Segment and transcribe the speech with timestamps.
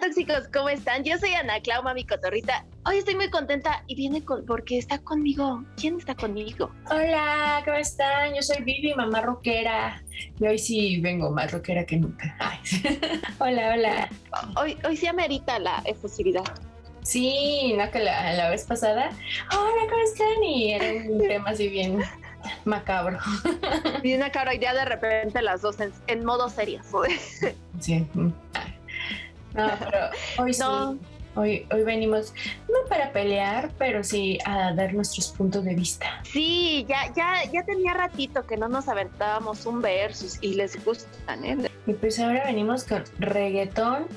[0.00, 0.48] tóxicos?
[0.52, 1.02] ¿Cómo están?
[1.02, 2.64] Yo soy Ana Clau, mami cotorrita.
[2.86, 5.64] Hoy estoy muy contenta y viene con, porque está conmigo.
[5.76, 6.70] ¿Quién está conmigo?
[6.90, 8.34] Hola, ¿cómo están?
[8.34, 10.00] Yo soy Vivi, mamá rockera.
[10.38, 12.36] Y hoy sí vengo más rockera que nunca.
[13.38, 14.08] hola, hola.
[14.56, 16.44] Hoy, hoy sí amerita la efusividad.
[17.08, 19.08] Sí, no que la, vez pasada.
[19.50, 20.44] Hola, ¿cómo están?
[20.44, 22.02] Y era un tema así bien
[22.66, 23.18] macabro.
[24.02, 25.76] Bien macabro, y ya de repente las dos
[26.06, 26.82] en, modo serio.
[27.80, 28.06] Sí.
[28.14, 28.32] No,
[29.54, 30.62] pero hoy sí.
[31.34, 32.34] Hoy, hoy venimos
[32.68, 36.20] no para pelear, pero sí a dar nuestros puntos de vista.
[36.24, 41.44] Sí, ya, ya, ya tenía ratito que no nos aventábamos un versus y les gustan,
[41.46, 41.70] ¿eh?
[41.86, 44.08] Y pues ahora venimos con reggaetón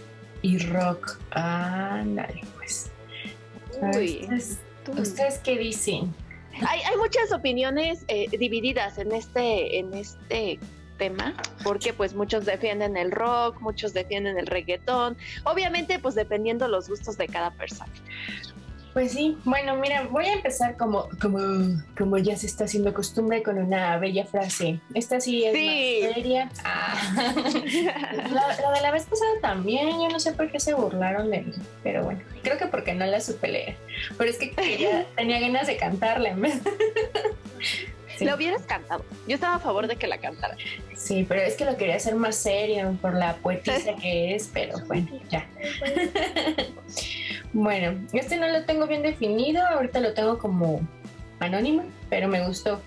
[0.41, 1.19] y rock.
[1.31, 2.41] Ándale.
[3.95, 4.27] Uy,
[4.97, 6.13] ¿ustedes, qué dicen?
[6.67, 10.59] Hay, hay muchas opiniones eh, divididas en este, en este
[10.97, 11.33] tema,
[11.63, 17.17] porque pues muchos defienden el rock, muchos defienden el reggaetón, obviamente pues dependiendo los gustos
[17.17, 17.91] de cada persona.
[18.93, 21.39] Pues sí, bueno, mira, voy a empezar como, como,
[21.97, 24.79] como ya se está haciendo costumbre con una bella frase.
[24.93, 26.49] Esta sí es más seria.
[26.65, 27.33] Ah.
[27.33, 31.53] la, de la vez pasada también, yo no sé por qué se burlaron de mí,
[31.83, 33.77] pero bueno, creo que porque no la supe leer.
[34.17, 34.47] Pero es que
[35.15, 36.59] tenía ganas de cantarla en vez.
[38.19, 39.05] Lo hubieras cantado.
[39.25, 40.57] Yo estaba a favor de que la cantara.
[40.95, 44.77] Sí, pero es que lo quería hacer más serio por la poetisa que es, pero
[44.85, 45.47] bueno, ya.
[47.53, 50.81] Bueno, este no lo tengo bien definido, ahorita lo tengo como
[51.39, 52.81] anónimo, pero me gustó.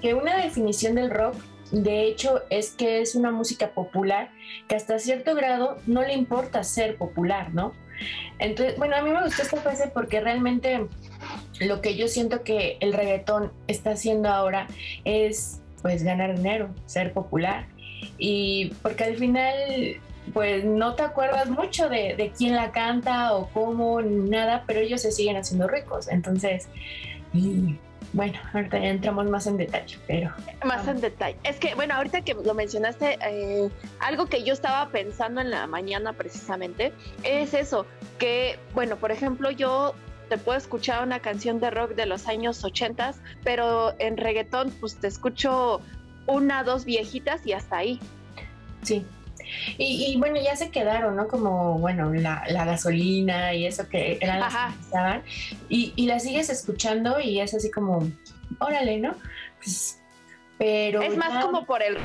[0.00, 1.36] Que una definición del rock
[1.72, 4.30] de hecho, es que es una música popular
[4.68, 7.72] que hasta cierto grado no le importa ser popular, ¿no?
[8.38, 10.86] Entonces, bueno, a mí me gustó esta frase porque realmente
[11.60, 14.66] lo que yo siento que el reggaetón está haciendo ahora
[15.04, 17.66] es pues ganar dinero, ser popular.
[18.18, 19.54] Y porque al final
[20.32, 25.12] pues no te acuerdas mucho de, quién la canta o cómo, nada, pero ellos se
[25.12, 26.08] siguen haciendo ricos.
[26.08, 26.68] Entonces,
[28.12, 30.32] bueno, ahorita ya entramos más en detalle, pero...
[30.64, 31.36] Más en detalle.
[31.44, 33.70] Es que, bueno, ahorita que lo mencionaste, eh,
[34.00, 37.86] algo que yo estaba pensando en la mañana precisamente, es eso,
[38.18, 39.94] que, bueno, por ejemplo, yo
[40.28, 43.14] te puedo escuchar una canción de rock de los años 80,
[43.44, 45.82] pero en reggaetón pues te escucho
[46.26, 48.00] una, dos viejitas y hasta ahí.
[48.82, 49.04] Sí.
[49.78, 51.28] Y, bueno, ya se quedaron, ¿no?
[51.28, 55.22] Como, bueno, la, gasolina y eso que eran las que estaban.
[55.68, 58.08] Y, y la sigues escuchando y es así como,
[58.58, 59.14] órale, ¿no?
[59.58, 60.00] Pues,
[60.58, 61.02] pero...
[61.02, 61.98] Es más como por el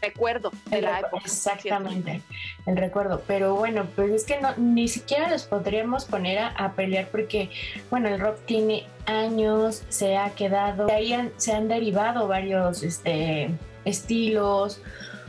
[0.00, 1.22] recuerdo de la época.
[1.24, 2.20] Exactamente,
[2.66, 3.22] el recuerdo.
[3.26, 7.50] Pero bueno, pues es que no, ni siquiera los podríamos poner a, pelear porque,
[7.90, 13.50] bueno, el rock tiene años, se ha quedado, de ahí se han derivado varios este,
[13.84, 14.80] estilos,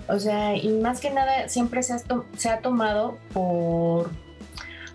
[0.09, 4.09] o sea, y más que nada siempre se ha, tomado por,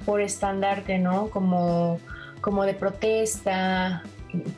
[0.04, 1.30] por estandarte, ¿no?
[1.30, 1.98] Como,
[2.40, 4.02] como de protesta,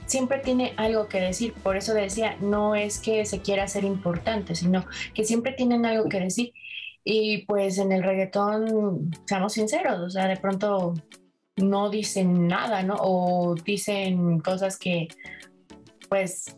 [0.06, 4.54] siempre tiene algo que decir, por eso decía, no es que se quiera ser importante,
[4.54, 6.52] sino que siempre tienen algo que decir.
[7.04, 10.94] Y pues en el reggaetón, seamos sinceros, o sea, de pronto
[11.56, 12.96] no dicen nada, ¿no?
[13.00, 15.08] O dicen cosas que
[16.08, 16.56] pues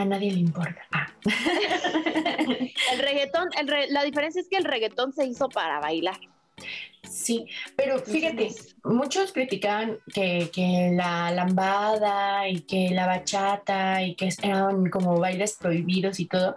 [0.00, 0.82] a nadie le importa.
[0.92, 1.06] Ah.
[2.92, 3.48] el reggaetón,
[3.90, 6.18] la diferencia es que el reggaetón se hizo para bailar.
[7.08, 7.46] Sí,
[7.76, 8.50] pero fíjate,
[8.84, 16.20] muchos criticaban que, la lambada y que la bachata y que eran como bailes prohibidos
[16.20, 16.56] y todo,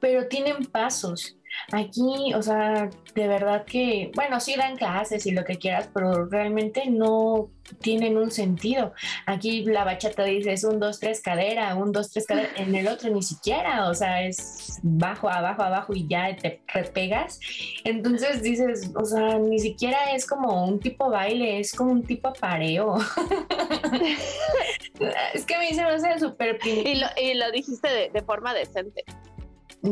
[0.00, 1.36] pero tienen pasos.
[1.72, 6.26] Aquí, o sea, de verdad que, bueno, sí dan clases y lo que quieras, pero
[6.26, 7.50] realmente no
[7.80, 8.92] tienen un sentido.
[9.26, 12.48] Aquí la bachata dice es un, dos, tres, cadera, un, dos, tres, cadera.
[12.56, 17.40] En el otro ni siquiera, o sea, es bajo, abajo, abajo y ya te repegas.
[17.84, 22.28] Entonces dices, o sea, ni siquiera es como un tipo baile, es como un tipo
[22.28, 22.96] apareo.
[25.34, 26.58] es que me dice, no sé, súper...
[26.64, 29.04] Y lo, y lo dijiste de forma decente.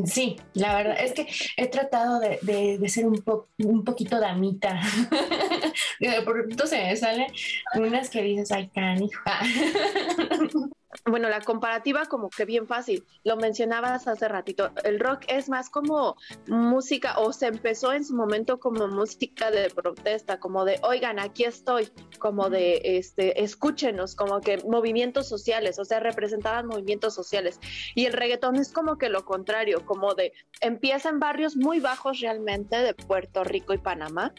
[0.06, 1.26] Sí, la verdad es que
[1.56, 4.80] he tratado de, ser un, po, un poquito damita.
[6.00, 7.26] Me salen
[7.74, 9.20] unas que dices, ay, canijo.
[11.06, 15.68] bueno, la comparativa como que bien fácil, lo mencionabas hace ratito, el rock es más
[15.68, 21.18] como música o se empezó en su momento como música de protesta, como de, oigan,
[21.18, 21.88] aquí estoy,
[22.18, 27.58] como de, este, escúchenos, como que movimientos sociales, o sea, representaban movimientos sociales.
[27.94, 32.20] Y el reggaetón es como que lo contrario, como de, empieza en barrios muy bajos
[32.20, 34.32] realmente de Puerto Rico y Panamá,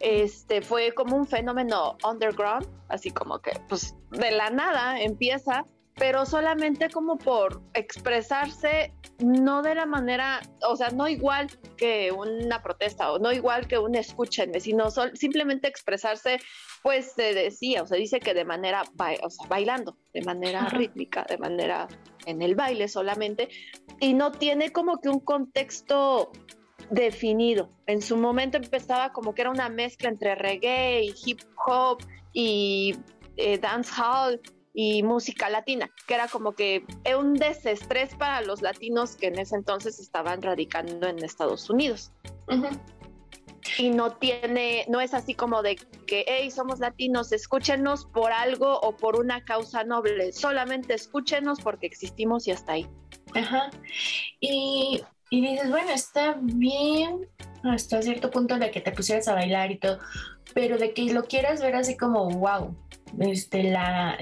[0.00, 5.64] este, fue como un fenómeno underground, así como que, pues, de la nada empieza
[5.96, 12.62] pero solamente como por expresarse, no de la manera, o sea, no igual que una
[12.62, 16.38] protesta o no igual que un escúchenme, sino simplemente expresarse,
[16.82, 18.82] pues se decía, o se dice que de manera,
[19.22, 21.88] o sea, bailando, de manera rítmica, de manera
[22.26, 23.48] en el baile solamente,
[24.00, 26.32] y no tiene como que un contexto
[26.90, 27.70] definido.
[27.86, 32.02] En su momento empezaba como que era una mezcla entre reggae y hip hop
[32.32, 32.96] y
[33.36, 34.40] eh, dancehall
[34.74, 36.84] y música latina, que era como que
[37.18, 42.12] un desestrés para los latinos que en ese entonces estaban radicando en Estados Unidos.
[43.78, 45.76] Y no tiene, no es así como de
[46.06, 51.86] que, hey, somos latinos, escúchenos por algo o por una causa noble, solamente escúchenos porque
[51.86, 52.88] existimos y hasta ahí.
[53.34, 53.70] Ajá.
[54.40, 57.28] Y, y dices, bueno, está bien
[57.62, 60.00] hasta cierto punto de que te pusieras a bailar y todo,
[60.54, 62.76] pero de que lo quieras ver así como, wow,
[63.20, 64.16] este, la,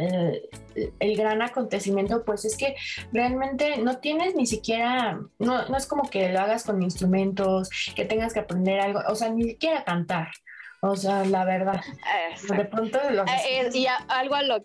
[0.99, 2.75] el, gran acontecimiento, pues es que
[3.13, 8.05] realmente no tienes ni siquiera, no, no es como que lo hagas con instrumentos, que
[8.05, 10.29] tengas que aprender algo, o sea, ni siquiera cantar.
[10.83, 11.81] O sea, la verdad.
[12.49, 14.65] De pronto eh, eh, y algo a lo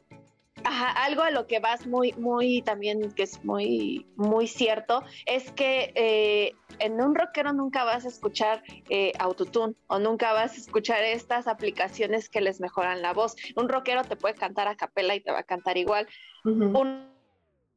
[0.65, 5.91] algo a lo que vas muy, muy también, que es muy, muy cierto, es que
[5.95, 11.03] eh, en un rockero nunca vas a escuchar eh, autotune o nunca vas a escuchar
[11.03, 13.35] estas aplicaciones que les mejoran la voz.
[13.55, 16.07] Un rockero te puede cantar a capela y te va a cantar igual.
[16.43, 17.09] Un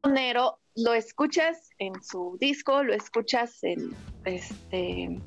[0.02, 3.94] sonero lo escuchas en su disco, lo escuchas en
[4.25, 5.20] este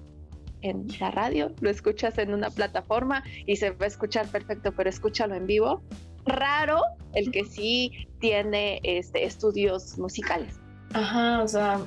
[0.63, 4.89] en la radio, lo escuchas en una plataforma y se va a escuchar perfecto, pero
[4.89, 5.81] escúchalo en vivo.
[6.25, 6.81] Raro
[7.13, 10.61] el que sí tiene este, estudios musicales.
[10.93, 11.79] Ajá, o sea,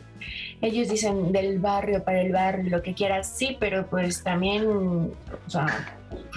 [0.62, 5.50] ellos dicen del barrio para el barrio, lo que quieras, sí, pero pues también, o
[5.50, 5.66] sea,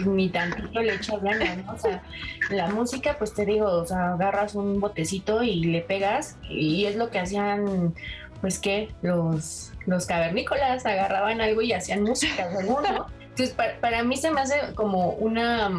[0.05, 1.73] ni tantito le echas ganas, ¿no?
[1.73, 2.03] O sea,
[2.49, 6.97] la música, pues te digo, o sea, agarras un botecito y le pegas, y es
[6.97, 7.93] lo que hacían,
[8.41, 12.49] pues que los, los cavernícolas agarraban algo y hacían música.
[12.49, 15.71] Entonces, para, para mí se me hace como una,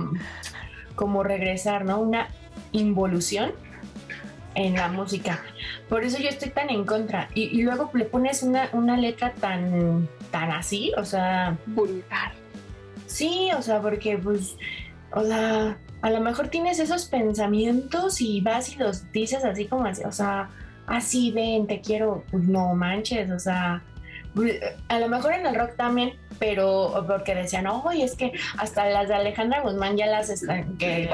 [0.99, 2.01] como regresar, ¿no?
[2.01, 2.29] Una
[2.73, 3.53] involución
[4.57, 5.41] en la música.
[5.89, 7.29] Por eso yo estoy tan en contra.
[7.35, 11.57] Y, luego le pones una, una, letra tan, tan así, o sea...
[11.67, 12.33] Vulgar.
[13.07, 14.57] Sí, o sea, porque pues,
[15.13, 19.87] o sea, a lo mejor tienes esos pensamientos y vas y los dices así como
[19.87, 20.51] así, o sea,
[20.87, 23.83] así ven, te quiero, pues no manches, o sea,
[24.89, 29.09] a lo mejor en el rock también, pero porque decían, oye, es que hasta las
[29.09, 31.11] de Alejandra Guzmán ya las están, que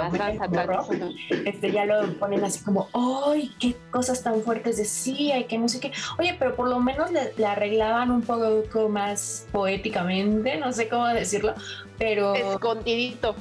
[1.45, 5.69] este, ya lo ponen así como, ¡ay, qué cosas tan fuertes decía y que no
[5.69, 5.93] sé qué!
[6.19, 11.55] Oye, pero por lo menos le, arreglaban un poco más poéticamente, no sé cómo decirlo,
[11.99, 12.35] pero...
[12.35, 13.35] Escondidito.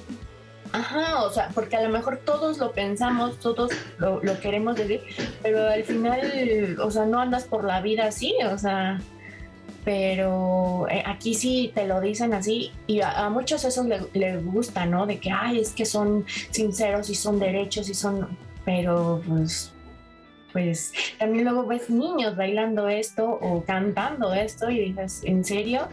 [0.71, 5.03] Ajá, o sea, porque a lo mejor todos lo pensamos, todos lo, lo, queremos decir,
[5.43, 8.99] pero al final, o sea, no andas por la vida así, o sea,
[9.83, 14.85] pero eh, aquí sí te lo dicen así y a, muchos eso les le gusta,
[14.85, 15.05] ¿no?
[15.05, 19.73] De que, ay, es que son sinceros y son derechos y son, pero pues,
[20.51, 25.87] pues también luego ves niños bailando esto o cantando esto y dices, ¿en serio?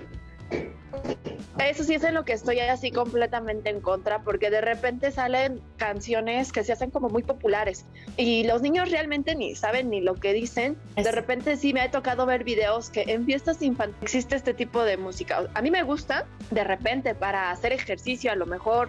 [1.58, 5.60] Eso sí es en lo que estoy así completamente en contra, porque de repente salen
[5.76, 7.84] canciones que se hacen como muy populares
[8.16, 10.76] y los niños realmente ni saben ni lo que dicen.
[10.96, 14.84] De repente sí me ha tocado ver videos que en fiestas infantiles existe este tipo
[14.84, 15.48] de música.
[15.54, 18.88] A mí me gusta de repente para hacer ejercicio a lo mejor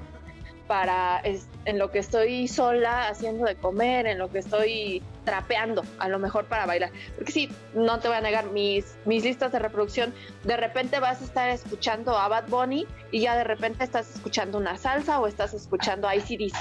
[0.67, 1.21] para
[1.65, 6.19] en lo que estoy sola haciendo de comer, en lo que estoy trapeando, a lo
[6.19, 6.91] mejor para bailar.
[7.15, 10.13] Porque sí, no te voy a negar, mis, mis listas de reproducción,
[10.43, 14.57] de repente vas a estar escuchando a Bad Bunny y ya de repente estás escuchando
[14.57, 16.55] una salsa o estás escuchando a ICDC.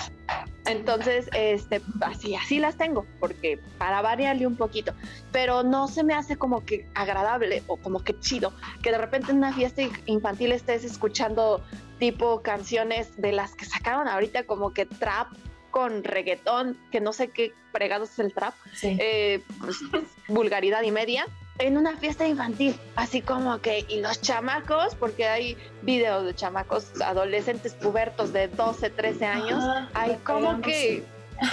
[0.66, 4.92] Entonces, este, así, así las tengo, porque para variarle un poquito,
[5.32, 8.52] pero no se me hace como que agradable o como que chido
[8.82, 11.62] que de repente en una fiesta infantil estés escuchando
[11.98, 15.28] tipo canciones de las que sacaron ahorita como que trap
[15.70, 19.78] con reggaetón, que no sé qué fregados es el trap, eh, pues,
[20.28, 21.26] vulgaridad y media,
[21.58, 26.90] en una fiesta infantil, así como que, y los chamacos, porque hay videos de chamacos
[27.02, 31.04] adolescentes pubertos de 12, 13 años, hay como que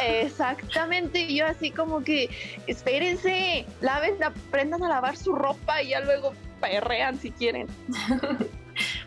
[0.04, 2.30] Exactamente, yo así como que,
[2.68, 7.68] espérense, laven, aprendan a lavar su ropa y ya luego perrean si quieren.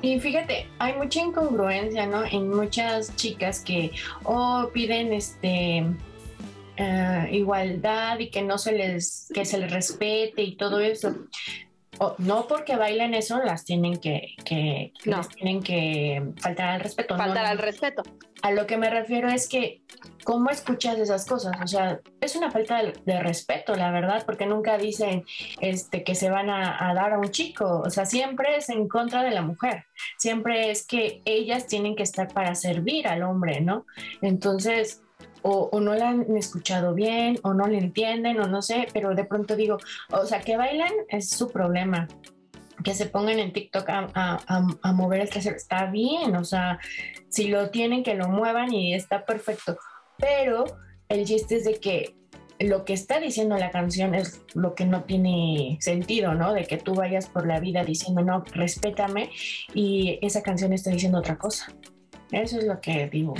[0.00, 2.24] Y fíjate, hay mucha incongruencia, ¿no?
[2.24, 3.90] En muchas chicas que
[4.22, 5.84] o piden este
[6.76, 11.14] eh, igualdad y que no se les, que se les respete y todo eso
[12.18, 14.92] no porque bailen eso las tienen que, que
[15.34, 17.16] tienen que faltar al respeto.
[17.16, 18.02] Faltar al respeto.
[18.42, 19.80] A lo que me refiero es que
[20.24, 24.76] cómo escuchas esas cosas, o sea, es una falta de, respeto, la verdad, porque nunca
[24.76, 25.24] dicen
[25.60, 28.88] este que se van a, a, dar a un chico, o sea, siempre es en
[28.88, 29.86] contra de la mujer,
[30.18, 33.86] siempre es que ellas tienen que estar para servir al hombre, ¿no?
[34.20, 35.02] Entonces,
[35.48, 39.24] o, no la han escuchado bien, o no le entienden, o no sé, pero de
[39.24, 39.78] pronto digo,
[40.10, 42.08] o sea, que bailan es su problema.
[42.82, 46.78] Que se pongan en TikTok a, mover el trasero, está bien, o sea,
[47.28, 49.78] si lo tienen, que lo muevan y está perfecto.
[50.18, 50.64] Pero
[51.08, 52.16] el chiste es de que
[52.58, 56.52] lo que está diciendo la canción es lo que no tiene sentido, ¿no?
[56.54, 59.30] De que tú vayas por la vida diciendo, no, respétame,
[59.74, 61.72] y esa canción está diciendo otra cosa.
[62.32, 63.34] Eso es lo que digo.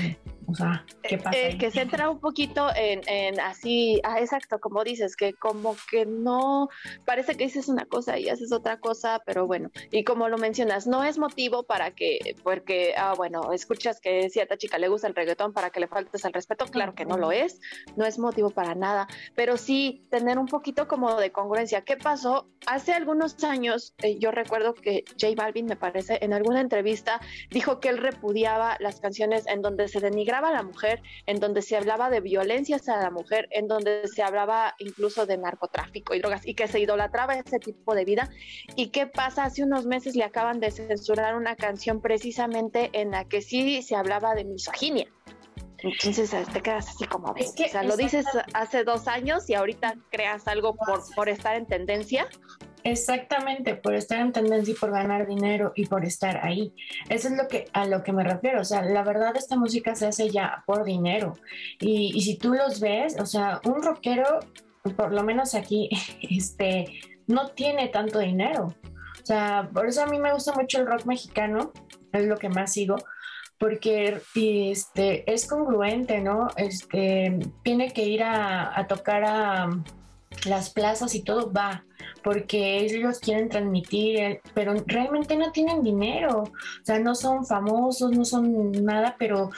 [0.48, 1.36] O sea, ¿qué pasa?
[1.36, 5.76] Eh, que se entra un poquito en, en, así, ah, exacto, como dices, que como
[5.90, 6.68] que no,
[7.04, 10.86] parece que dices una cosa y haces otra cosa, pero bueno, y como lo mencionas,
[10.86, 15.14] no es motivo para que, porque, ah, bueno, escuchas que cierta chica le gusta el
[15.14, 17.60] reggaetón para que le faltes el respeto, claro que no lo es,
[17.96, 21.82] no es motivo para nada, pero sí tener un poquito como de congruencia.
[21.82, 22.48] ¿Qué pasó?
[22.66, 27.80] Hace algunos años, eh, yo recuerdo que J Balvin, me parece, en alguna entrevista dijo
[27.80, 31.76] que él repudiaba las canciones en donde se denigra a la mujer, en donde se
[31.76, 36.46] hablaba de violencia hacia la mujer, en donde se hablaba incluso de narcotráfico y drogas
[36.46, 38.30] y que se idolatraba ese tipo de vida.
[38.74, 39.44] ¿Y qué pasa?
[39.44, 43.96] Hace unos meses le acaban de censurar una canción precisamente en la que sí se
[43.96, 45.06] hablaba de misoginia.
[45.78, 49.54] Entonces te quedas así como, es que, o sea, lo dices hace dos años y
[49.54, 52.26] ahorita creas algo por, por estar en tendencia.
[52.88, 56.72] Exactamente, por estar en tendencia y por ganar dinero y por estar ahí.
[57.08, 58.60] Eso es lo que a lo que me refiero.
[58.60, 61.32] O sea, la verdad esta música se hace ya por dinero.
[61.80, 64.38] Y, si tú los ves, o sea, un rockero,
[64.96, 65.90] por lo menos aquí,
[66.30, 68.72] este, no tiene tanto dinero.
[69.20, 71.72] O sea, por eso a mí me gusta mucho el rock mexicano,
[72.12, 72.94] es lo que más sigo,
[73.58, 76.46] porque este, es congruente, ¿no?
[76.56, 79.70] Este, tiene que ir a, a tocar a
[80.44, 81.84] las plazas y todo va,
[82.22, 88.10] porque ellos quieren transmitir, eh, pero realmente no tienen dinero, o sea, no son famosos,
[88.12, 89.50] no son nada, pero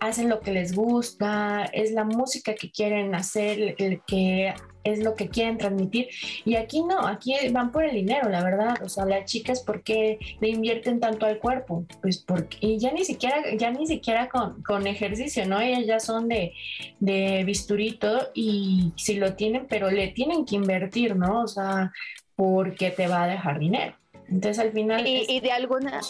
[0.00, 5.14] hacen lo que les gusta, es la música que quieren hacer, el que es lo
[5.14, 6.08] que quieren transmitir.
[6.44, 8.82] Y aquí no, aquí van por el dinero, la verdad.
[8.82, 11.84] O sea, las chicas, ¿por qué le invierten tanto al cuerpo?
[12.00, 15.60] Pues porque y ya ni siquiera, ya ni siquiera con, con ejercicio, ¿no?
[15.60, 16.52] Ellas ya son de,
[16.98, 21.42] de bisturito y si lo tienen, pero le tienen que invertir, ¿no?
[21.42, 21.92] O sea,
[22.36, 23.94] porque te va a dejar dinero.
[24.28, 25.06] Entonces al final...
[25.06, 26.00] Y, de alguna...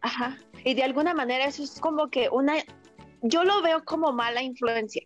[0.00, 0.38] Ajá.
[0.64, 2.54] Y de alguna manera eso es como que una...
[3.22, 5.02] Yo lo veo como mala influencia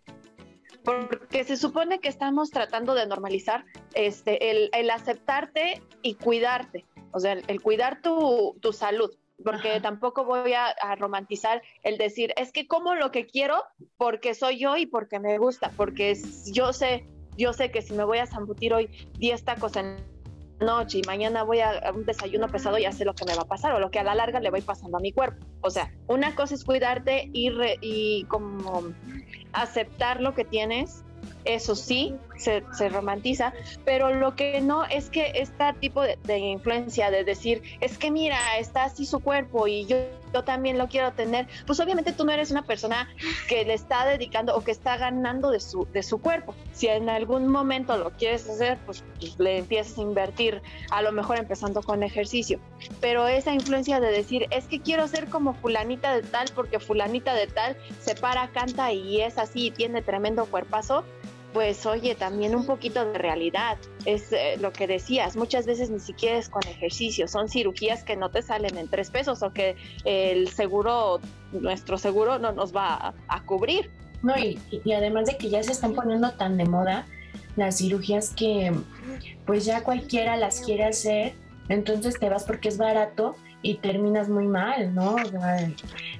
[0.83, 7.33] porque se supone que estamos tratando de normalizar este, el, aceptarte y cuidarte, o sea,
[7.33, 9.11] el, cuidar tu, salud,
[9.43, 13.63] porque tampoco voy a, romantizar el decir, es que como lo que quiero
[13.97, 16.17] porque soy yo y porque me gusta, porque
[16.51, 17.05] yo sé,
[17.37, 20.12] yo sé que si me voy a zambutir hoy 10 tacos en
[20.63, 23.47] noche y mañana voy a, un desayuno pesado, ya sé lo que me va a
[23.47, 25.45] pasar o lo que a la larga le voy pasando a mi cuerpo.
[25.61, 27.51] O sea, una cosa es cuidarte y,
[27.81, 28.83] y como
[29.53, 31.03] aceptar lo que tienes,
[31.45, 33.53] eso sí, se, se, romantiza,
[33.85, 38.37] pero lo que no es que este tipo de, influencia de decir, es que mira,
[38.57, 39.97] está así su cuerpo y yo,
[40.45, 43.07] también lo quiero tener, pues obviamente tú no eres una persona
[43.47, 46.55] que le está dedicando o que está ganando de su, de su cuerpo.
[46.73, 51.11] Si en algún momento lo quieres hacer, pues, pues le empiezas a invertir, a lo
[51.11, 52.59] mejor empezando con ejercicio,
[52.99, 57.35] pero esa influencia de decir, es que quiero ser como fulanita de tal, porque fulanita
[57.35, 61.03] de tal se para, canta y es así y tiene tremendo cuerpazo,
[61.53, 63.77] pues oye, también un poquito de realidad.
[64.05, 68.17] Es eh, lo que decías, muchas veces ni siquiera es con ejercicio, son cirugías que
[68.17, 71.19] no te salen en tres pesos o que el seguro,
[71.51, 73.91] nuestro seguro no nos va a, cubrir.
[74.21, 77.05] No, y, y, además de que ya se están poniendo tan de moda
[77.55, 78.71] las cirugías que
[79.45, 81.33] pues ya cualquiera las quiere hacer,
[81.69, 85.15] entonces te vas porque es barato y terminas muy mal, ¿no?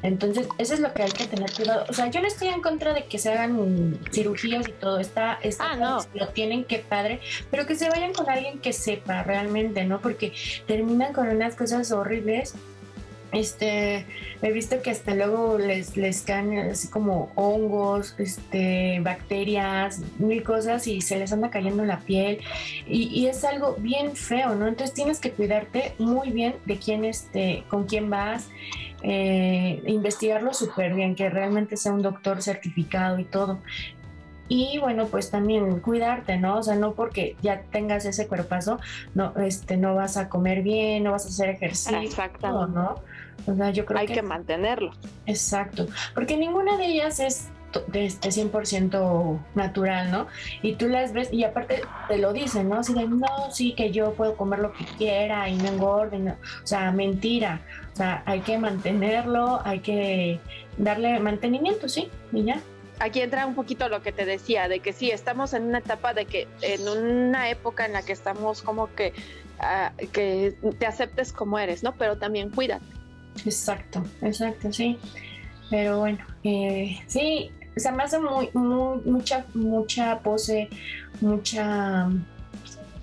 [0.02, 1.86] entonces, eso es lo que hay que tener cuidado.
[1.90, 5.38] O sea, yo no estoy en contra de que se hagan cirugías y todo, está,
[5.44, 6.00] está ah, no.
[6.14, 7.20] lo tienen que padre,
[7.52, 10.00] pero que se vayan con alguien que sepa realmente, ¿no?
[10.00, 10.32] Porque
[10.66, 12.56] terminan con unas cosas horribles
[13.34, 14.06] este,
[14.42, 20.88] he visto que hasta luego les, les caen así como hongos, este, bacterias, mil cosas
[20.88, 22.40] y se les anda cayendo en la piel
[22.88, 24.68] y, y, es algo bien feo, ¿no?
[24.68, 28.50] Entonces tienes que cuidarte muy bien de quién, este, con quién vas,
[29.06, 33.60] eh, investigarlo súper bien, que realmente sea un doctor certificado y todo.
[34.48, 36.58] Y bueno, pues también cuidarte, ¿no?
[36.60, 38.80] O sea, no porque ya tengas ese cuerpazo,
[39.14, 42.68] no, este, no vas a comer bien, no vas a hacer ejercicio, Exacto.
[42.68, 42.96] ¿no?
[43.46, 44.16] O sea, yo creo Hay que...
[44.16, 44.92] que mantenerlo.
[45.26, 47.50] Exacto, porque ninguna de ellas es
[47.88, 50.28] de este 100% natural, ¿no?
[50.62, 52.76] Y tú las ves y aparte te lo dicen, ¿no?
[52.76, 56.34] Así de, no, sí, que yo puedo comer lo que quiera y no engorde, no.
[56.34, 57.62] o sea, mentira,
[57.94, 60.40] o sea, hay que mantenerlo, hay que
[60.78, 62.62] darle mantenimiento, sí, y ya
[63.00, 66.14] aquí entra un poquito lo que te decía, de que sí, estamos en una etapa
[66.14, 69.14] de que, en una época en la que estamos como que,
[69.60, 71.94] uh, que te aceptes como eres, ¿no?
[71.94, 72.86] Pero también cuídate.
[73.46, 74.98] Exacto, exacto, sí.
[75.70, 80.70] Pero bueno, eh, sí, se me hace muy, muy, mucha, mucha pose,
[81.22, 82.10] mucha,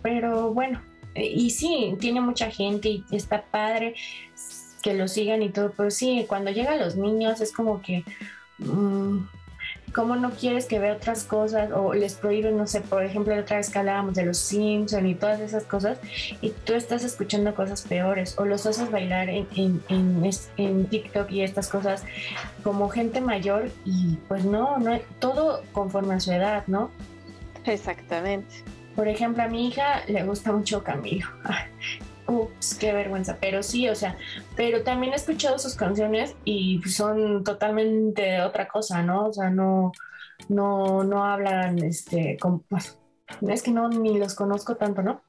[0.02, 0.80] pero bueno,
[1.14, 3.94] y sí, tiene mucha gente y está padre
[4.82, 8.04] que lo sigan y todo, pero sí, cuando llegan los niños es como que...
[8.60, 9.26] Um,
[9.94, 13.42] cómo no quieres que vea otras cosas o les prohíben, no sé, por ejemplo, la
[13.42, 15.98] otra vez que hablábamos de los Simpson y todas esas cosas
[16.40, 21.30] y tú estás escuchando cosas peores o los haces bailar en, en, en, en TikTok
[21.30, 22.04] y estas cosas
[22.62, 26.90] como gente mayor y pues no, no, todo conforme a su edad, ¿no?
[27.64, 28.64] Exactamente.
[28.96, 31.26] Por ejemplo, a mi hija le gusta mucho Camilo
[32.30, 34.16] ups, qué vergüenza, pero sí, o sea,
[34.56, 39.26] pero también he escuchado sus canciones y son totalmente otra cosa, ¿no?
[39.26, 39.92] O sea, no,
[40.48, 42.98] no, no hablan, este, con, pues,
[43.46, 45.22] es que no, ni los conozco tanto, ¿no?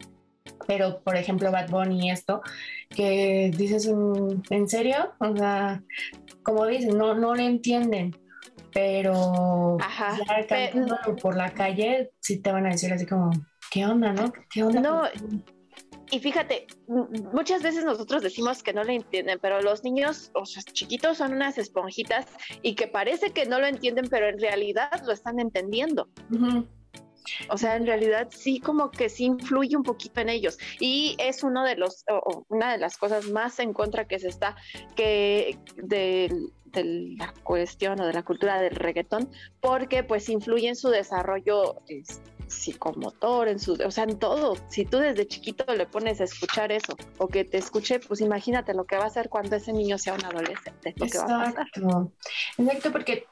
[0.68, 2.42] Pero, por ejemplo, Bad Bunny y esto,
[2.90, 3.92] que dices,
[4.50, 5.14] ¿en serio?
[5.20, 5.84] O sea,
[6.44, 8.16] como dicen, no, no le entienden,
[8.74, 13.32] pero Ajá, ya cantándolo por la calle, sí te van a decir así como,
[13.70, 14.32] ¿qué onda, no?
[14.50, 14.82] ¿Qué onda?
[14.82, 15.04] No,
[16.12, 16.68] y fíjate,
[17.34, 21.34] muchas veces nosotros decimos que no lo entienden, pero los niños, o sea, chiquitos son
[21.34, 22.28] unas esponjitas
[22.62, 26.10] y que parece que no lo entienden, pero en realidad lo están entendiendo.
[26.30, 26.68] Uh -huh.
[27.50, 30.58] O sea, en realidad sí como que sí influye un poquito en ellos.
[30.80, 34.28] Y es uno de los, o una de las cosas más en contra que se
[34.28, 34.56] está,
[34.96, 36.34] que de,
[36.66, 36.84] de
[37.18, 39.30] la cuestión o de la cultura del reggaetón,
[39.62, 44.56] porque pues influye en su desarrollo este, psicomotor, en su, o sea, en todo.
[44.70, 48.74] Si tú desde chiquito le pones a escuchar eso o que te escuche, pues imagínate
[48.74, 51.28] lo que va a hacer cuando ese niño sea un adolescente, lo Exacto.
[51.28, 51.68] que va a pasar.
[52.58, 53.28] Exacto, porque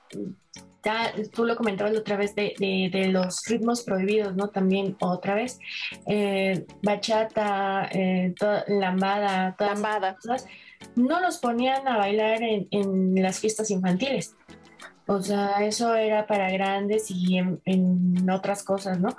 [0.83, 4.49] ya tú lo comentabas otra vez de, de, de, los ritmos prohibidos, ¿no?
[4.49, 5.59] También otra vez,
[6.07, 8.33] eh, bachata, eh,
[8.67, 10.15] lambada, todas lambada.
[10.15, 10.47] Cosas,
[10.95, 14.35] no los ponían a bailar en, en las fiestas infantiles.
[15.09, 19.17] O sea, eso era para grandes y en, otras cosas, ¿no?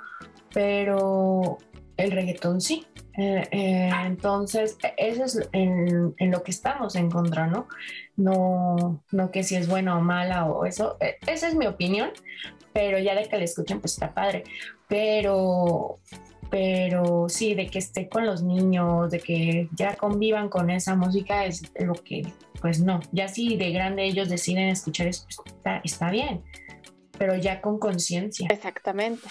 [0.53, 1.57] Pero
[1.97, 2.87] el reggaetón sí.
[3.17, 7.67] Eh, eh, entonces, eso es en, lo que estamos en contra, ¿no?
[8.15, 10.95] No, no que si es buena o mala o eso.
[11.01, 12.11] Eh, esa es mi opinión,
[12.71, 14.45] pero ya de que la escuchen, pues está padre.
[14.87, 15.99] Pero,
[16.51, 21.45] pero sí, de que esté con los niños, de que ya convivan con esa música,
[21.45, 22.27] es lo que,
[22.61, 22.99] pues no.
[23.13, 26.43] Ya si de grande ellos deciden escuchar eso, pues está, está bien,
[27.17, 28.49] pero ya con conciencia.
[28.51, 29.27] Exactamente.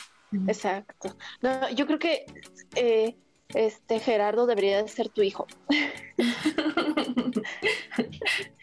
[0.49, 1.15] Exacto.
[1.43, 2.25] No, yo creo que
[2.75, 3.17] eh,
[3.55, 5.47] este Gerardo debería de ser tu hijo.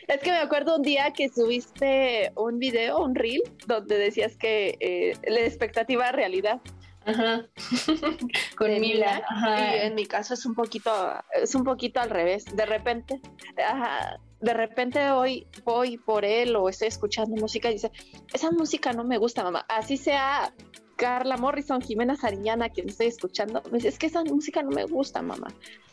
[0.08, 4.78] es que me acuerdo un día que subiste un video, un reel, donde decías que
[4.80, 6.60] eh, la expectativa realidad.
[7.08, 7.48] Ajá.
[8.58, 9.22] Con Mila.
[9.28, 9.76] Ajá.
[9.76, 10.92] Y en mi caso es un poquito,
[11.34, 12.46] es un poquito al revés.
[12.56, 13.22] De repente,
[13.58, 17.92] ajá, de repente hoy voy por él o estoy escuchando música y dice,
[18.34, 19.66] esa música no me gusta, mamá.
[19.70, 20.54] Así sea
[20.98, 24.86] Carla Morrison, Jimena Sariñana, quien estoy escuchando, me dice, es que esa música no me
[24.86, 25.48] gusta, mamá.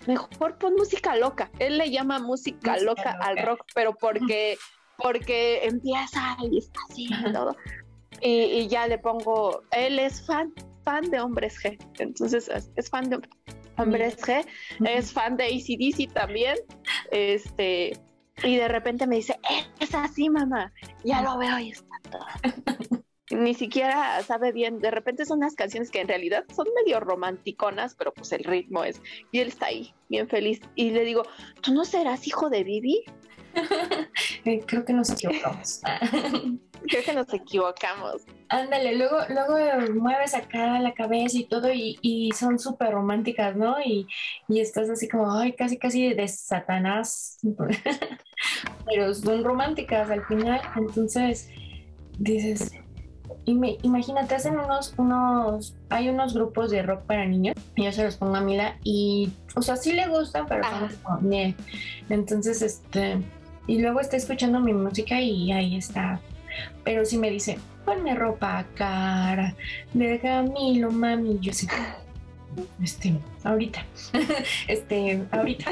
[0.06, 1.50] Mejor pon música loca.
[1.58, 4.58] Él le llama música, música loca, loca, al rock, pero porque,
[4.98, 7.56] porque empieza y está así y todo.
[8.20, 11.78] Y, y, ya le pongo, él es fan, fan de Hombres G.
[11.98, 13.20] Entonces es, es fan de
[13.76, 14.46] Hombres G,
[14.84, 16.56] es fan de ACDC también.
[17.10, 17.98] Este,
[18.42, 19.38] y de repente me dice,
[19.80, 20.72] es así, mamá.
[21.04, 22.26] Ya lo veo y está todo
[23.30, 27.94] ni siquiera sabe bien, de repente son unas canciones que en realidad son medio romanticonas,
[27.94, 29.00] pero pues el ritmo es,
[29.32, 31.22] y él está ahí, bien feliz, y le digo,
[31.62, 33.04] ¿tú no serás hijo de Vivi?
[34.66, 35.80] Creo que nos equivocamos.
[36.86, 38.22] Creo que nos equivocamos.
[38.48, 39.56] Ándale, luego, luego
[39.94, 43.80] mueves acá la cabeza y todo y, son súper románticas, ¿no?
[43.80, 44.06] Y,
[44.48, 47.38] y, estás así como, ay, casi, casi de Satanás.
[48.86, 50.60] Pero son románticas al final.
[50.76, 51.48] Entonces
[52.18, 52.72] dices,
[53.46, 58.16] imagínate, hacen unos, unos, hay unos grupos de rock para niños, y yo se los
[58.16, 61.30] pongo a Mila y, o sea, sí le gustan, pero son como,
[62.08, 63.18] Entonces, este,
[63.66, 66.20] y luego está escuchando mi música y ahí está.
[66.84, 69.54] Pero si me dice, ponme ropa cara,
[69.92, 71.66] deja Milo, mami, yo sí,
[72.82, 73.84] este, ahorita,
[74.68, 75.70] este, ahorita.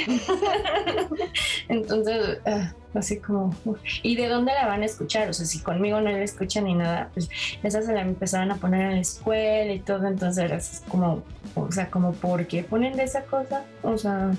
[1.68, 3.54] Entonces, ah, así como,
[4.02, 5.28] ¿y de dónde la van a escuchar?
[5.28, 7.28] O sea, si conmigo no la escuchan ni nada, pues
[7.62, 11.22] esas se la empezaron a poner en la escuela y todo, entonces es como,
[11.54, 13.64] o sea, como, ¿por qué ponen de esa cosa?
[13.82, 14.32] O sea,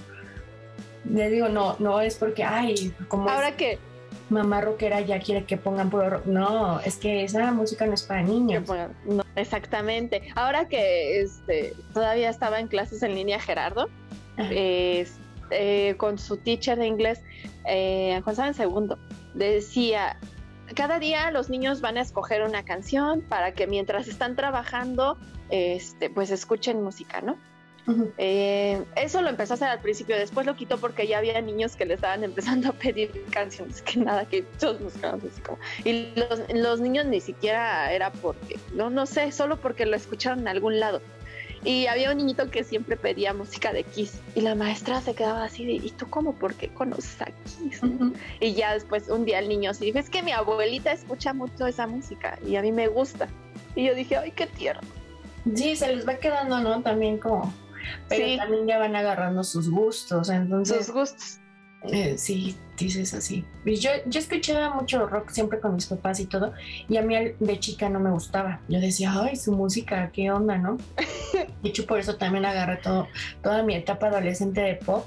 [1.06, 3.30] le digo, no, no es porque, ay, como...
[3.30, 3.80] Ahora que
[4.30, 6.26] mamá rockera ya quiere que pongan puro rock.
[6.26, 8.68] No, es que esa música no es para niños.
[9.06, 10.24] No, exactamente.
[10.36, 13.90] Ahora que este, todavía estaba en clases en línea Gerardo,
[14.38, 17.22] eh, con su teacher de inglés,
[17.66, 18.98] eh, estaba en segundo,
[19.34, 20.18] decía,
[20.76, 25.18] cada día los niños van a escoger una canción para que mientras están trabajando,
[25.50, 27.38] este, pues escuchen música, ¿no?
[28.18, 31.76] Eh, eso lo empezó a hacer al principio, después lo quitó porque ya había niños
[31.76, 35.60] que le estaban empezando a pedir canciones que nada, que todos así como.
[35.84, 40.40] Y los, los, niños ni siquiera era porque, no, no sé, solo porque lo escucharon
[40.40, 41.02] en algún lado.
[41.66, 45.46] Y había un niñito que siempre pedía música de Kiss y la maestra se quedaba
[45.46, 46.34] así de, ¿y tú cómo?
[46.34, 47.80] ¿Por qué conoces a Kiss?
[48.42, 51.66] Y ya después un día el niño se dijo, es que mi abuelita escucha mucho
[51.66, 53.30] esa música y a mí me gusta.
[53.76, 54.82] Y yo dije, ay, qué tierno.
[55.56, 56.82] Sí, se les va quedando, ¿no?
[56.82, 57.54] También como
[58.10, 60.86] pero también ya van agarrando sus gustos, entonces...
[60.86, 61.40] Sus gustos.
[61.92, 63.46] Eh, sí, dices así.
[63.66, 66.54] Yo, yo escuchaba mucho rock siempre con mis papás y todo,
[66.88, 68.62] y a mí de chica no me gustaba.
[68.70, 70.78] Yo decía, ay, su música, qué onda, ¿no?
[71.62, 73.08] De hecho, por eso también agarré todo,
[73.42, 75.06] toda mi etapa adolescente de pop.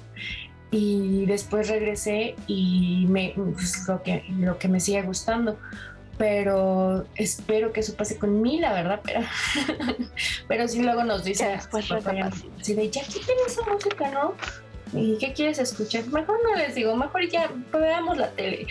[0.71, 5.57] Y después regresé y me, pues, lo, que, lo que me sigue gustando
[6.19, 9.21] pero espero que eso pase con mí, la verdad, pero,
[10.49, 14.35] pero sí luego nos dice después así de ya quiten esa música, ¿no?
[14.93, 16.07] ¿Y qué quieres escuchar?
[16.07, 18.67] Mejor no les digo, mejor ya veamos la tele.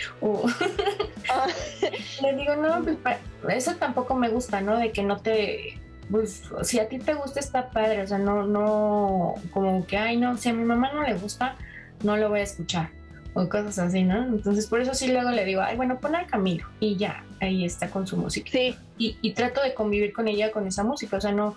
[1.30, 1.46] Ah.
[2.22, 3.18] les digo, no, pues,
[3.50, 4.78] eso tampoco me gusta, ¿no?
[4.78, 5.78] De que no te,
[6.10, 10.16] pues si a ti te gusta está padre, o sea, no, no, como que, ay,
[10.16, 11.56] no, si a mi mamá no le gusta,
[12.02, 12.90] no lo voy a escuchar
[13.34, 14.24] o cosas así, ¿no?
[14.24, 17.64] Entonces por eso sí luego le digo, ay, bueno, pon al Camilo y ya, ahí
[17.64, 18.50] está con su música.
[18.50, 18.76] Sí.
[18.98, 21.54] Y, y trato de convivir con ella con esa música, o sea, no...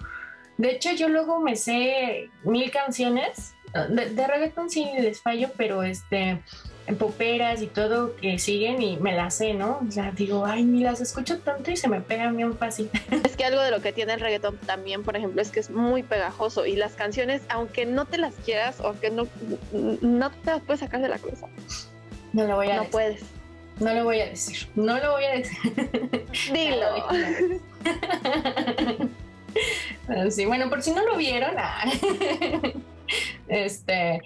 [0.58, 3.56] De hecho, yo luego me sé mil canciones,
[3.90, 6.42] de, de reggaeton sí les fallo, pero este
[6.90, 9.80] en poperas y todo que siguen y me las sé, ¿no?
[9.88, 12.90] O sea, digo, ay, ni las escucho tanto y se me pegan bien fácil.
[13.24, 15.70] Es que algo de lo que tiene el reggaetón también, por ejemplo, es que es
[15.70, 19.28] muy pegajoso y las canciones, aunque no te las quieras o que no,
[19.72, 21.48] no te las puedes sacar de la cabeza.
[22.34, 23.22] No lo voy a No puedes.
[23.80, 24.68] No lo voy a decir.
[24.76, 25.58] No lo voy a decir.
[26.54, 27.08] Dilo.
[30.32, 31.86] sí, bueno, por si no lo vieron, ah,
[33.48, 34.22] este,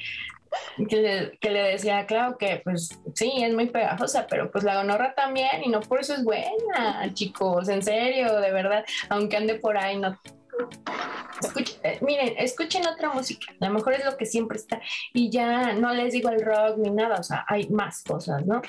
[0.90, 5.64] que le, decía, claro, que pues sí, es muy pegajosa, pero pues la gonorra también
[5.64, 9.98] y no por eso es buena, chicos, en serio, de verdad, aunque ande por ahí,
[9.98, 10.20] no.
[11.42, 14.82] Escuchen, eh, miren, escuchen otra música, a lo mejor es lo que siempre está
[15.14, 18.62] y ya no les digo el rock ni nada, o sea, hay más cosas, ¿no?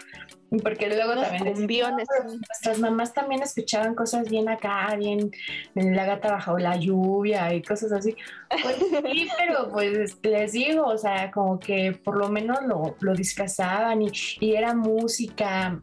[0.62, 2.06] Porque luego también
[2.46, 5.30] nuestras mamás también escuchaban cosas bien acá, bien
[5.74, 8.14] la gata bajo la lluvia y cosas así.
[8.62, 13.14] Pues sí, pero pues les digo, o sea, como que por lo menos lo, lo
[13.14, 15.82] disfrazaban y, y era música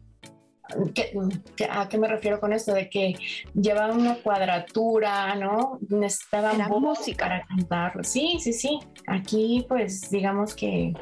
[1.70, 2.72] ¿A qué me refiero con esto?
[2.72, 3.14] De que
[3.54, 5.78] llevaban una cuadratura, ¿no?
[5.88, 8.04] Necesitaban música para cantarlo.
[8.04, 8.78] Sí, sí, sí.
[9.06, 10.94] Aquí, pues, digamos que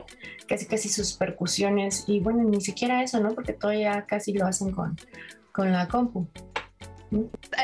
[0.49, 3.35] casi casi sus percusiones y bueno, ni siquiera eso, ¿no?
[3.35, 4.97] Porque todavía casi lo hacen con,
[5.53, 6.29] con la compu.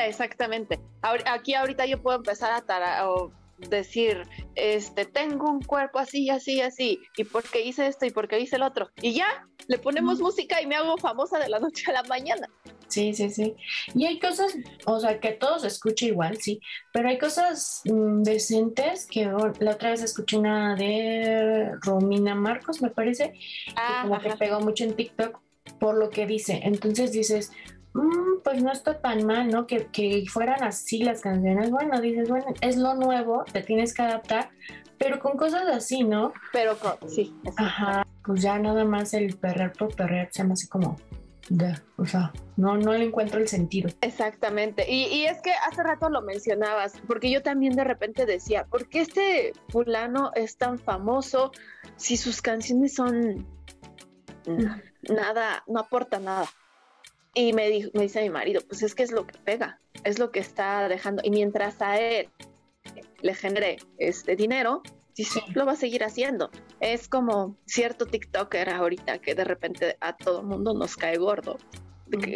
[0.05, 0.79] Exactamente.
[1.01, 2.61] Aquí ahorita yo puedo empezar a
[3.57, 4.23] decir,
[4.55, 8.63] este, tengo un cuerpo así, así, así, y porque hice esto y porque hice el
[8.63, 8.89] otro.
[9.01, 12.49] Y ya, le ponemos música y me hago famosa de la noche a la mañana.
[12.87, 13.55] Sí, sí, sí.
[13.93, 14.53] Y hay cosas,
[14.85, 16.59] o sea, que todos escucha igual, sí,
[16.93, 19.25] pero hay cosas mm, decentes que
[19.59, 24.83] la otra vez escuché una de Romina Marcos, me parece, que como que pegó mucho
[24.83, 25.39] en TikTok
[25.79, 26.61] por lo que dice.
[26.63, 27.51] Entonces dices,
[28.03, 29.67] mm, pues no está tan mal, ¿no?
[29.67, 31.69] Que, que fueran así las canciones.
[31.69, 34.49] Bueno, dices, bueno, es lo nuevo, te tienes que adaptar,
[34.97, 36.33] pero con cosas así, ¿no?
[36.51, 37.35] Pero con, sí.
[37.57, 40.97] Ajá pues ya nada más el perrer por perrer se me hace como,
[41.95, 43.89] o sea, no, no le encuentro el sentido.
[44.01, 44.85] Exactamente.
[44.91, 48.89] Y, y, es que hace rato lo mencionabas, porque yo también de repente decía, ¿por
[48.89, 51.51] qué este fulano es tan famoso
[51.95, 53.47] si sus canciones son
[55.03, 56.47] nada, no aporta nada?
[57.37, 60.17] Y me, dijo, me dice mi marido, pues es que es lo que pega, es
[60.17, 61.21] lo que está dejando.
[61.23, 62.31] Y mientras a él
[63.21, 64.81] le genere este dinero,
[65.13, 65.39] sí.
[65.53, 66.49] lo va a seguir haciendo.
[66.79, 71.57] Es como cierto TikToker ahorita que de repente a todo mundo nos cae gordo.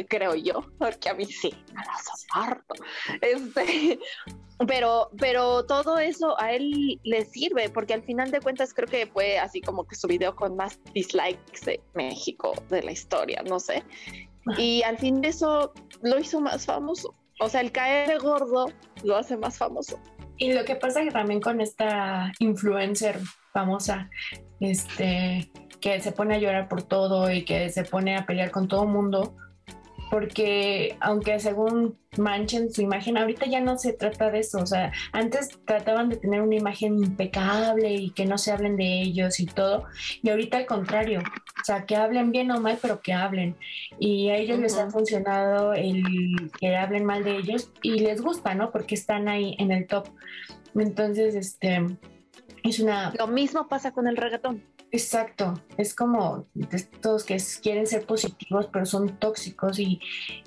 [0.07, 2.75] creo yo, porque a mí sí, me lo soporto.
[3.21, 3.97] Este,
[4.67, 9.07] pero, pero todo eso a él le sirve, porque al final de cuentas creo que
[9.07, 13.59] fue así como que su video con más dislikes de México de la historia, no
[13.59, 13.83] sé.
[14.57, 17.13] Y al fin de eso lo hizo más famoso.
[17.39, 18.67] O sea, el caer gordo
[19.03, 19.99] lo hace más famoso.
[20.37, 23.19] Y lo que pasa que también con esta influencer
[23.53, 24.09] famosa,
[24.59, 28.67] este, que se pone a llorar por todo y que se pone a pelear con
[28.67, 29.35] todo mundo,
[30.11, 34.91] porque aunque según manchen su imagen, ahorita ya no se trata de eso, o sea,
[35.13, 39.45] antes trataban de tener una imagen impecable y que no se hablen de ellos y
[39.45, 39.85] todo,
[40.21, 43.55] y ahorita al contrario, o sea, que hablen bien o mal, pero que hablen,
[43.99, 46.03] y a ellos les ha funcionado el
[46.59, 48.69] que hablen mal de ellos y les gusta, ¿no?
[48.69, 50.09] Porque están ahí en el top.
[50.75, 51.85] Entonces, este,
[52.63, 53.13] es una...
[53.17, 54.61] Lo mismo pasa con el reggaetón.
[54.91, 60.01] Exacto, es como estos que quieren ser positivos pero son tóxicos y,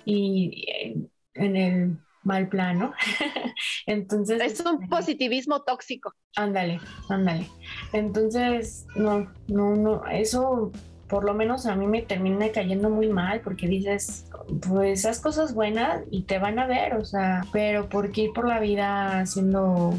[0.04, 0.96] y eh,
[1.34, 2.92] en el mal plano.
[3.86, 4.40] Entonces...
[4.42, 6.12] Es un este, positivismo tóxico.
[6.36, 7.46] Ándale, ándale.
[7.92, 10.72] Entonces, no, no, no, eso
[11.08, 14.26] por lo menos a mí me termina cayendo muy mal porque dices,
[14.66, 18.32] pues esas cosas buenas y te van a ver, o sea, pero ¿por qué ir
[18.32, 19.94] por la vida haciendo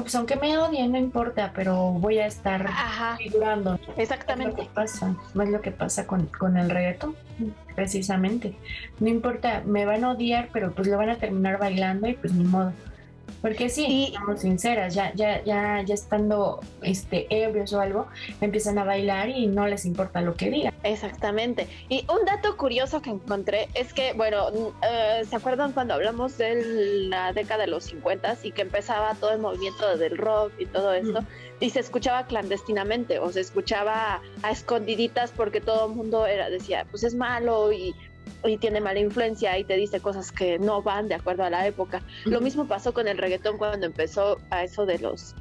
[0.00, 2.68] pues aunque me odien, no importa, pero voy a estar
[3.18, 3.78] figurando.
[3.96, 4.52] Exactamente.
[4.52, 7.16] Es lo que pasa, es lo que pasa con, con el reggaetón,
[7.74, 8.56] precisamente.
[9.00, 12.32] No importa, me van a odiar, pero pues lo van a terminar bailando y pues
[12.32, 12.72] ni modo.
[13.40, 18.06] Porque sí, estamos sinceras, ya, ya, ya, ya estando este, ebrios o algo,
[18.40, 20.74] empiezan a bailar y no les importa lo que digan.
[20.82, 21.68] Exactamente.
[21.88, 24.48] Y un dato curioso que encontré es que, bueno,
[24.82, 29.32] eh, ¿se acuerdan cuando hablamos de la década de los 50 y que empezaba todo
[29.32, 31.24] el movimiento del rock y todo esto?
[31.60, 36.86] Y se escuchaba clandestinamente o se escuchaba a escondiditas porque todo el mundo era, decía,
[36.90, 37.94] pues es malo y
[38.44, 41.66] y tiene mala influencia y te dice cosas que no van de acuerdo a la
[41.66, 42.02] época.
[42.24, 45.34] Lo mismo pasó con el reggaetón cuando empezó a eso de los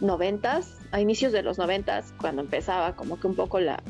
[0.00, 3.82] noventas, a inicios de los noventas, cuando empezaba como que un poco la,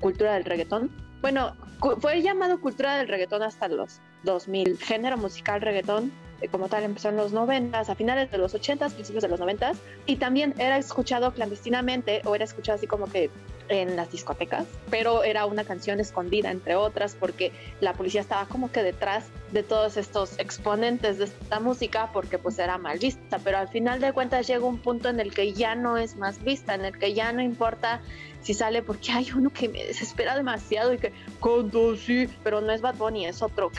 [0.00, 0.90] cultura del reggaetón.
[1.20, 1.54] Bueno,
[2.00, 4.78] fue llamado cultura del reggaetón hasta los 2000.
[4.78, 6.12] Género musical reggaetón
[6.48, 9.72] como tal empezó en los 90, a finales de los 80, principios de los 90,
[10.06, 13.30] y también era escuchado clandestinamente o era escuchado así como que
[13.70, 18.72] en las discotecas, pero era una canción escondida entre otras porque la policía estaba como
[18.72, 23.58] que detrás de todos estos exponentes de esta música porque pues era mal vista, pero
[23.58, 26.74] al final de cuentas llega un punto en el que ya no es más vista,
[26.74, 28.00] en el que ya no importa
[28.42, 32.72] si sale porque hay uno que me desespera demasiado y que canta sí, pero no
[32.72, 33.70] es Bad Bunny, es otro,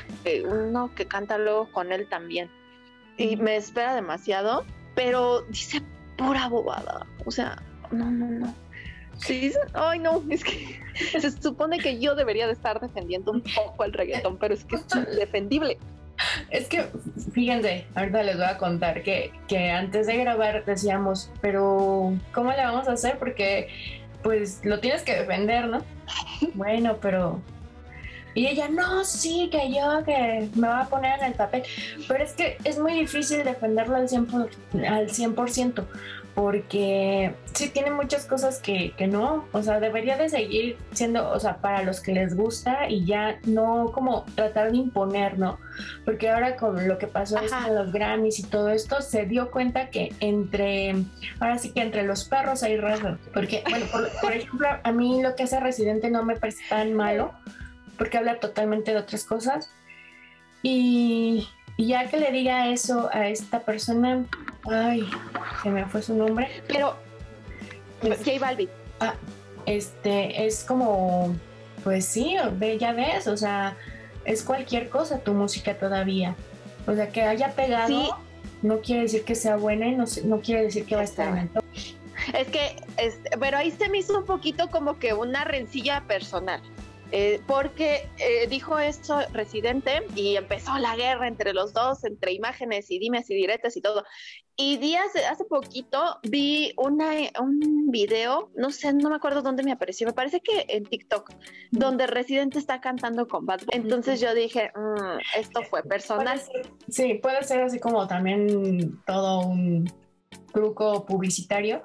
[0.48, 2.50] uno que canta luego con él también.
[3.18, 5.82] Y me espera demasiado, pero dice
[6.18, 8.56] pura bobada, o sea, no, no, no.
[9.18, 10.80] Sí, ay no, es que
[11.20, 14.78] se supone que yo debería de estar defendiendo un poco el reggaetón, pero es que
[14.78, 15.78] es indefendible.
[16.50, 16.86] Es que,
[17.34, 22.58] fíjense, ahorita les voy a contar que, que antes de grabar decíamos, pero ¿cómo le
[22.58, 23.18] vamos a hacer?
[23.18, 23.70] Porque
[24.24, 25.84] pues lo tienes que defender, ¿no?
[26.54, 27.42] Bueno, pero...
[28.34, 31.64] Y ella, no, sí, que yo, que me va a poner en el papel.
[32.08, 35.86] Pero es que es muy difícil defenderlo al 100%, al 100%
[36.36, 41.40] porque sí tiene muchas cosas que, que, no, o sea, debería de seguir siendo, o
[41.40, 45.60] sea, para los que les gusta y ya no como tratar de imponer, ¿no?
[46.06, 49.90] Porque ahora con lo que pasó con los Grammys y todo esto, se dio cuenta
[49.90, 50.96] que entre,
[51.40, 53.86] ahora sí que entre los perros hay razas, porque, bueno,
[54.22, 57.34] por, ejemplo, a mí lo que hace Residente no me parece tan malo,
[57.98, 59.70] porque habla totalmente de otras cosas.
[60.64, 61.48] Y,
[61.82, 64.24] y ya que le diga eso a esta persona,
[64.72, 65.10] Ay,
[65.64, 66.48] se me fue su nombre.
[66.68, 66.96] Pero,
[68.02, 68.70] pues, J Balvin.
[69.00, 69.16] Ah,
[69.66, 71.36] este, es como,
[71.84, 72.36] pues sí,
[72.80, 73.76] ya ves, o sea,
[74.26, 76.36] es cualquier cosa tu música todavía.
[76.86, 78.16] O sea, que haya pegado
[78.62, 81.30] no quiere decir que sea buena y no, no quiere decir que va a estar
[81.30, 81.50] en el.
[82.38, 82.76] Es que,
[83.40, 86.62] pero ahí se me hizo un poquito como que una rencilla personal.
[87.12, 92.90] Eh, porque eh, dijo esto Residente y empezó la guerra entre los dos, entre imágenes
[92.90, 94.06] y dimes y diretes y todo.
[94.56, 99.72] Y días, hace poquito vi una, un video, no sé, no me acuerdo dónde me
[99.72, 101.32] apareció, me parece que en TikTok,
[101.72, 103.84] donde Residente está cantando con Bad Bunny.
[103.84, 106.40] Entonces yo dije, mm, esto fue personal.
[106.88, 109.92] sí, puede ser así como también todo un
[110.54, 111.82] truco publicitario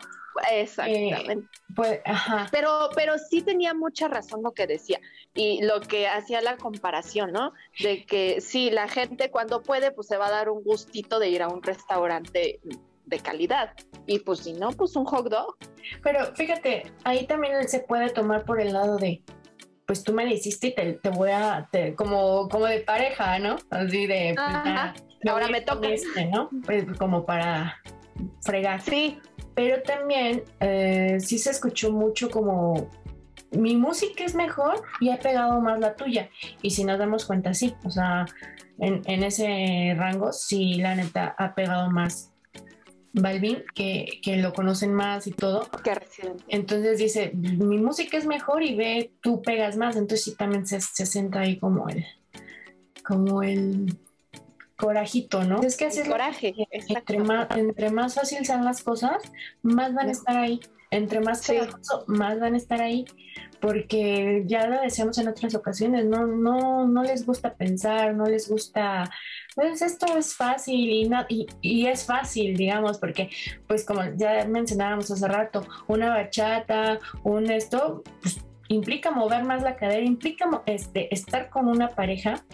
[0.51, 1.49] Exactamente.
[1.75, 2.49] pues, ajá.
[2.51, 5.01] Pero, pero sí tenía mucha razón lo que decía
[5.35, 7.53] y lo que hacía la comparación, ¿no?
[7.81, 11.29] De que sí, la gente cuando puede, pues se va a dar un gustito de
[11.29, 12.61] ir a un restaurante
[13.07, 13.73] de calidad.
[14.07, 15.57] Y pues si no, pues un hot dog.
[16.03, 19.23] Pero fíjate, ahí también se puede tomar por el lado de,
[19.87, 23.57] pues tú me lo hiciste y te, voy a, como, como de pareja, ¿no?
[23.71, 25.89] Así de, pues, ahora me toca.
[25.89, 26.51] Este, ¿no?
[26.65, 27.81] Pues como para
[28.43, 28.81] fregar.
[28.83, 29.19] Sí,
[29.57, 32.91] pero también eh, sí se escuchó mucho como
[33.53, 36.29] mi música es mejor y he pegado más la tuya.
[36.61, 38.27] Y si nos damos cuenta, sí, o sea,
[38.79, 42.33] en, ese rango, sí, la neta ha pegado más
[43.15, 45.71] Balvin, que, lo conocen más y todo.
[46.49, 49.97] Entonces dice, mi música es mejor y ve, tú pegas más.
[49.97, 52.05] Entonces sí, también se, se sienta ahí como el,
[53.03, 53.97] como el
[54.77, 55.63] corajito, ¿no?
[55.63, 56.55] Es que así es coraje.
[56.71, 59.23] Entre más, entre más fácil sean las cosas,
[59.63, 60.61] más van a estar ahí.
[60.91, 61.59] Entre más sí.
[62.07, 63.05] más van a estar ahí.
[63.61, 68.51] Porque ya lo decíamos en otras ocasiones, no, no, no les gusta pensar, no les
[68.51, 69.11] gusta,
[69.55, 73.31] pues esto es fácil y, no, y, y es fácil, digamos, porque
[73.67, 79.77] pues como ya mencionábamos hace rato, una bachata, un esto, pues implica mover más la
[79.77, 82.45] cadera, implica este, estar con una pareja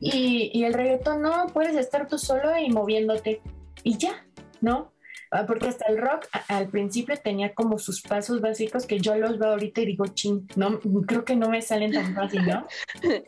[0.00, 3.42] y, y el reggaetón no, puedes estar tú solo y moviéndote
[3.82, 4.26] y ya,
[4.60, 4.92] ¿no?
[5.30, 9.38] Ah, porque hasta el rock al principio tenía como sus pasos básicos que yo los
[9.38, 12.66] veo ahorita y digo, ching, no, creo que no me salen tan fácil, ¿no?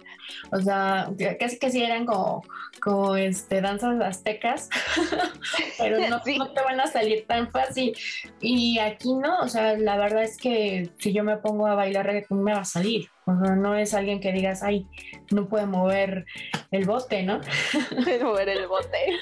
[0.52, 2.44] O sea, casi que sí eran como,
[2.80, 4.70] como este, danzas aztecas,
[5.78, 7.96] pero no, no te van a salir tan fácil.
[8.40, 12.06] Y aquí no, o sea, la verdad es que si yo me pongo a bailar
[12.06, 13.08] reggaetón me va a salir.
[13.26, 14.86] No es alguien que digas, ay,
[15.30, 16.26] no puede mover
[16.70, 17.40] el bote, ¿no?
[18.04, 19.18] Puede mover el bote,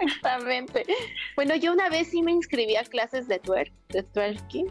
[0.00, 0.84] exactamente.
[1.36, 4.68] Bueno, yo una vez sí me inscribí a clases de twerk, de twerking,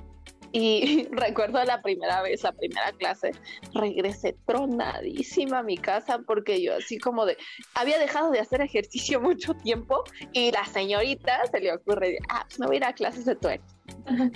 [0.51, 3.31] y recuerdo la primera vez, la primera clase,
[3.73, 7.37] regresé tronadísima a mi casa porque yo así como de,
[7.75, 12.59] había dejado de hacer ejercicio mucho tiempo y la señorita se le ocurre, ah, pues
[12.59, 13.61] me voy a ir a clases de twerk.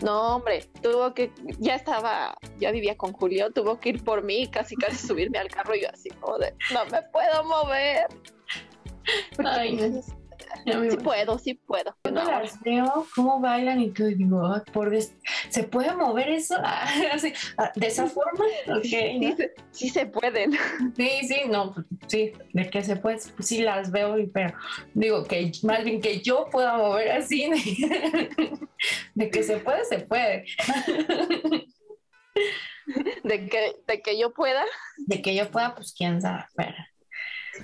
[0.02, 4.48] No, hombre, tuvo que, ya estaba, ya vivía con Julio, tuvo que ir por mí,
[4.48, 8.08] casi casi subirme al carro y yo así como de, no me puedo mover.
[9.38, 10.02] Ay,
[10.66, 11.96] sí puedo, sí puedo.
[12.04, 12.24] Yo no.
[12.24, 14.94] las veo cómo bailan y tú digo, por
[15.50, 16.56] ¿se puede mover eso?
[17.58, 18.46] Ah, ¿De esa forma?
[18.80, 19.36] Okay,
[19.72, 20.52] sí, se pueden.
[20.96, 24.56] Sí, sí, no, pues, sí, de que se puede, pues sí las veo, pero
[24.94, 27.50] digo que más bien que yo pueda mover así,
[29.16, 30.46] de, que se puede, se puede.
[33.24, 34.64] De que, de que yo pueda.
[34.98, 36.76] De que yo pueda, pues quién sabe, pero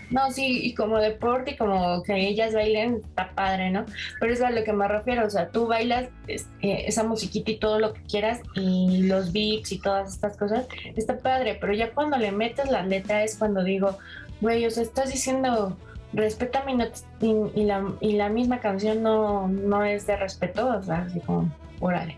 [0.10, 3.86] no, sí, y como deporte y como que ellas bailen, está padre, ¿no?
[4.20, 7.58] Pero es a lo que me refiero, o sea, tú bailas eh, esa musiquita y
[7.58, 11.92] todo lo que quieras y los beats y todas estas cosas, está padre, pero ya
[11.92, 13.98] cuando le metes la letra es cuando digo,
[14.42, 15.78] güey, o sea, estás diciendo,
[16.14, 16.74] respeta mi
[17.22, 21.20] y, y, la, y la misma canción no, no es de respeto, o sea, así
[21.22, 22.18] como, órale.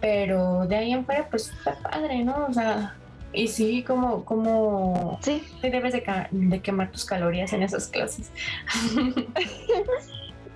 [0.00, 2.46] Pero de ahí en fuera, pues está padre, ¿no?
[2.48, 2.96] O sea,
[3.32, 5.42] y sí, como, como sí.
[5.62, 8.30] debes de, quemar tus calorías en esas clases.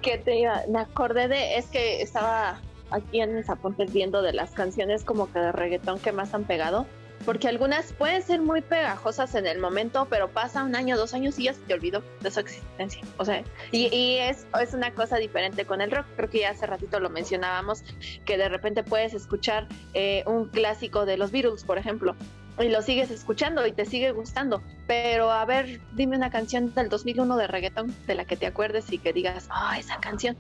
[0.03, 2.61] que te iba, me acordé de, es que estaba
[2.91, 6.45] aquí en mis apuntes viendo de las canciones como que de reggaetón que más han
[6.45, 6.87] pegado,
[7.25, 11.39] porque algunas pueden ser muy pegajosas en el momento, pero pasa un año, dos años
[11.39, 13.01] y ya se te olvidó de su existencia.
[13.17, 16.07] O sea, y, y es, es una cosa diferente con el rock.
[16.15, 17.83] Creo que ya hace ratito lo mencionábamos,
[18.25, 22.15] que de repente puedes escuchar eh, un clásico de los Beatles, por ejemplo,
[22.59, 24.63] y lo sigues escuchando y te sigue gustando.
[24.87, 28.93] Pero a ver, dime una canción del 2001 de reggaetón de la que te acuerdes
[28.93, 30.37] y que digas, oh, esa canción.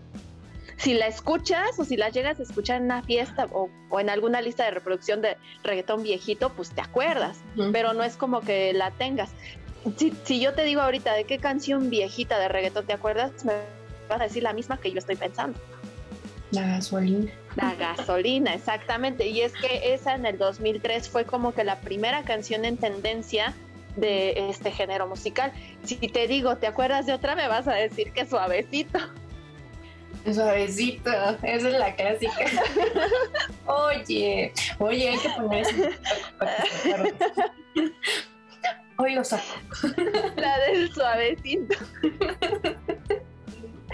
[0.76, 4.42] Si la escuchas o si la llegas a escuchar en una fiesta o, en alguna
[4.42, 7.38] lista de reproducción de reggaetón viejito, pues te acuerdas,
[7.72, 9.30] pero no es como que la tengas.
[9.96, 13.54] Si, si yo te digo ahorita de qué canción viejita de reggaetón te acuerdas, me
[14.08, 15.58] vas a decir la misma que yo estoy pensando.
[16.50, 17.32] La gasolina.
[17.56, 19.26] La gasolina, exactamente.
[19.26, 23.54] Y es que esa en el 2003 fue como que la primera canción en tendencia
[23.96, 25.52] de este género musical.
[25.84, 27.34] Si te digo, ¿te acuerdas de otra?
[27.34, 28.98] Me vas a decir que suavecito.
[30.32, 31.10] Suavecito,
[31.42, 32.34] esa es la clásica.
[33.66, 35.88] oye, oye, hay que poner eso.
[38.98, 39.44] Hoy lo saco.
[40.36, 41.76] La del suavecito.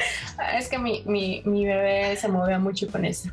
[0.59, 3.31] Es que mi, mi, mi bebé se movía mucho con eso.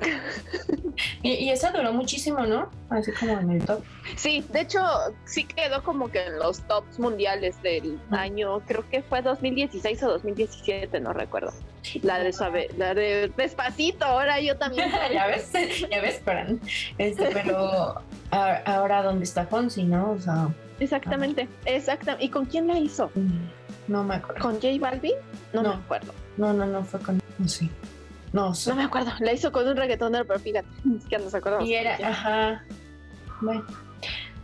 [1.22, 2.70] Y, y eso duró muchísimo, ¿no?
[2.90, 3.82] Así como en el top.
[4.16, 4.80] Sí, de hecho,
[5.24, 10.12] sí quedó como que en los tops mundiales del año, creo que fue 2016 o
[10.12, 11.52] 2017, no recuerdo.
[12.02, 14.90] La de suave, la de despacito, ahora yo también.
[15.12, 15.50] ya ves,
[15.90, 16.60] ya ves, Fran.
[16.98, 20.12] Este, pero ahora dónde está Fonsi, ¿no?
[20.12, 20.48] O sea,
[20.80, 22.24] Exactamente, exactamente.
[22.24, 23.10] ¿Y con quién la hizo?
[23.14, 23.48] mm,
[23.88, 24.40] no me acuerdo.
[24.42, 25.12] ¿Con J Balvin?
[25.52, 25.68] No, No.
[25.70, 26.12] me acuerdo.
[26.36, 27.20] No, no, no fue con.
[27.38, 27.68] No sé.
[28.32, 28.70] No sé.
[28.70, 29.12] No me acuerdo.
[29.20, 30.66] La hizo con un reggaetonero, pero fíjate,
[30.98, 31.68] es que no se acordamos.
[31.68, 32.64] Y era, ajá.
[33.40, 33.64] Bueno.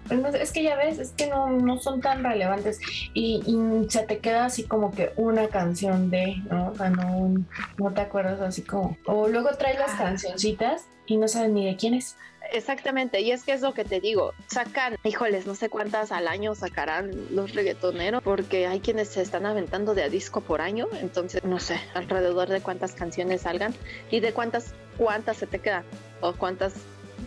[0.09, 2.80] Pues no sé, es que ya ves, es que no, no son tan relevantes
[3.14, 6.70] y, y se te queda así como que una canción de, ¿no?
[6.70, 7.32] O sea, no,
[7.78, 8.97] no te acuerdas así como.
[9.07, 9.99] O luego traes las Ah.
[9.99, 12.16] cancioncitas y no sabes ni de quién es.
[12.53, 16.27] Exactamente, y es que es lo que te digo, sacan, híjoles, no sé cuántas al
[16.29, 20.89] año sacarán los reggaetoneros, porque hay quienes se están aventando de a disco por año,
[21.01, 23.75] entonces no sé, alrededor de cuántas canciones salgan
[24.11, 25.85] y de cuántas, cuántas se te quedan,
[26.21, 26.75] o cuántas,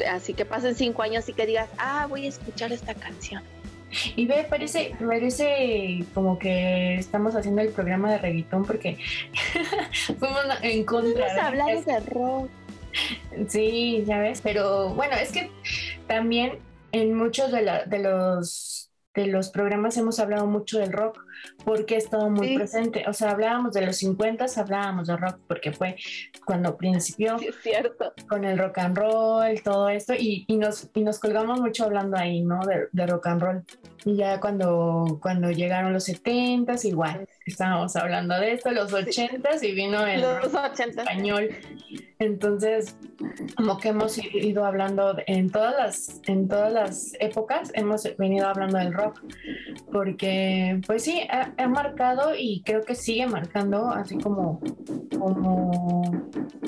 [0.10, 3.44] así que pasen cinco años y que digas, ah, voy a escuchar esta canción.
[4.16, 8.98] Y ve, parece, parece como que estamos haciendo el programa de reggaetón porque
[10.20, 11.26] fuimos en contra.
[11.28, 12.50] Hemos de- hablado de rock.
[13.48, 14.42] Sí, ya ves.
[14.42, 15.50] Pero bueno, es que
[16.08, 16.60] también
[16.92, 18.80] en muchos de, la- de los
[19.16, 21.20] de los programas hemos hablado mucho del rock
[21.66, 22.56] porque ha estado muy Sí.
[22.58, 23.06] presente.
[23.08, 25.96] O sea, hablábamos de los 50, hablábamos de rock porque fue
[26.46, 28.14] cuando principió Sí, cierto.
[28.28, 32.18] con el rock and roll, todo esto, y, y nos, y nos colgamos mucho hablando
[32.18, 32.60] ahí, ¿no?
[32.66, 33.64] De, de rock and roll.
[34.06, 39.72] Y ya cuando, cuando llegaron los 70s, igual, estábamos hablando de esto, los 80s, y
[39.74, 41.02] vino el Los rock 80.
[41.04, 41.50] español.
[42.20, 42.98] Entonces,
[43.56, 48.78] como que hemos ido hablando en todas las, en todas las épocas, hemos venido hablando
[48.78, 49.22] del rock,
[49.92, 54.60] porque pues sí, ha, marcado y creo que sigue marcando, así como,
[55.18, 56.02] como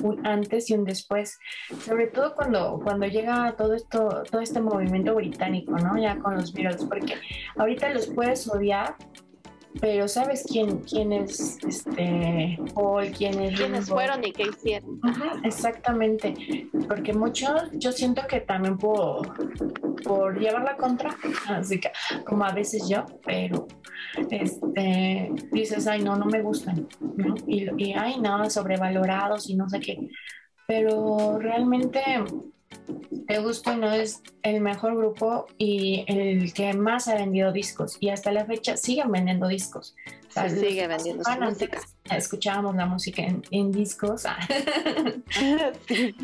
[0.03, 1.37] un antes y un después,
[1.79, 5.97] sobre todo cuando, cuando llega todo esto, todo este movimiento británico, ¿no?
[5.97, 7.15] Ya con los Beatles, porque
[7.57, 8.95] ahorita los puedes odiar.
[9.81, 13.11] Pero ¿sabes quién, quién es este Paul?
[13.11, 13.95] ¿Quién es ¿Quiénes Ringo?
[13.95, 14.99] fueron y qué hicieron?
[15.03, 16.33] Ajá, exactamente,
[16.87, 19.33] porque muchos, yo siento que también por,
[20.03, 21.15] por llevar la contra,
[21.49, 21.91] así que
[22.25, 23.67] como a veces yo, pero
[24.29, 27.35] este, dices, ay, no, no me gustan, ¿no?
[27.47, 30.09] Y, y ay, no, sobrevalorados y no sé qué,
[30.67, 32.01] pero realmente
[33.27, 38.09] te gusta no es el mejor grupo y el que más ha vendido discos y
[38.09, 39.95] hasta la fecha siguen vendiendo discos.
[40.29, 41.79] Se sigue vendiendo su música.
[42.11, 44.23] Escuchábamos la música en, en discos
[45.29, 46.15] Sí.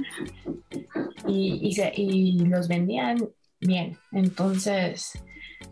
[1.28, 3.18] y, y, se- y los vendían
[3.60, 3.98] bien.
[4.12, 5.14] Entonces,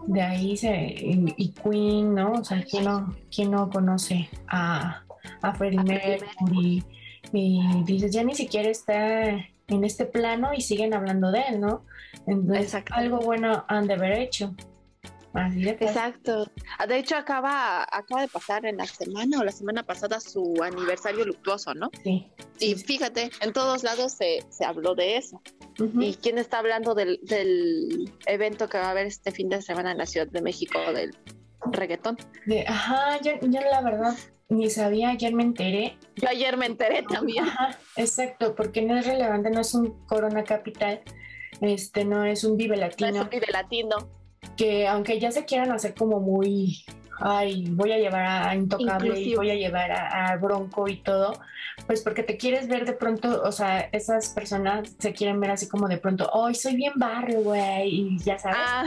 [0.07, 0.73] de ahí se.
[0.75, 2.33] Y, y Queen, ¿no?
[2.33, 5.03] O sea, ¿quién no, quién no conoce a,
[5.41, 6.83] A Freddie Mercury?
[7.33, 9.35] Y dices, ya ni siquiera está
[9.69, 11.85] en este plano y siguen hablando de él, ¿no?
[12.27, 12.93] Entonces, Exacto.
[12.95, 14.55] algo bueno han de haber hecho.
[15.33, 15.71] Así de.
[15.71, 16.49] Exacto.
[16.79, 20.55] Ah, De hecho, acaba, acaba de pasar en la semana o la semana pasada su
[20.63, 21.91] aniversario luctuoso, ¿no?
[22.03, 22.31] Sí.
[22.59, 25.39] Y fíjate, en todos lados se, se habló de eso.
[25.99, 29.91] ¿Y quién está hablando del, del evento que va a haber este fin de semana
[29.91, 31.15] en la Ciudad de México del
[31.71, 32.17] reggaetón?
[32.47, 34.15] De- ajá, yo, yo la verdad
[34.49, 37.45] ni sabía, ayer me enteré Yo ayer me enteré también.
[37.45, 41.01] Ajá, exacto, porque no es relevante, no es un Corona Capital,
[41.61, 43.95] este no es un Vive No es Latino, un pibe latino.
[44.57, 46.83] que aunque ya se quieran hacer como muy,
[47.19, 51.33] ay, voy a llevar a Intocable y voy a llevar a, a Bronco y todo,
[51.85, 55.67] pues porque te quieres ver de pronto, o sea, esas personas se quieren ver así
[55.67, 58.57] como de pronto, hoy soy bien barrio, güey, y ya sabes.
[58.59, 58.83] Ah,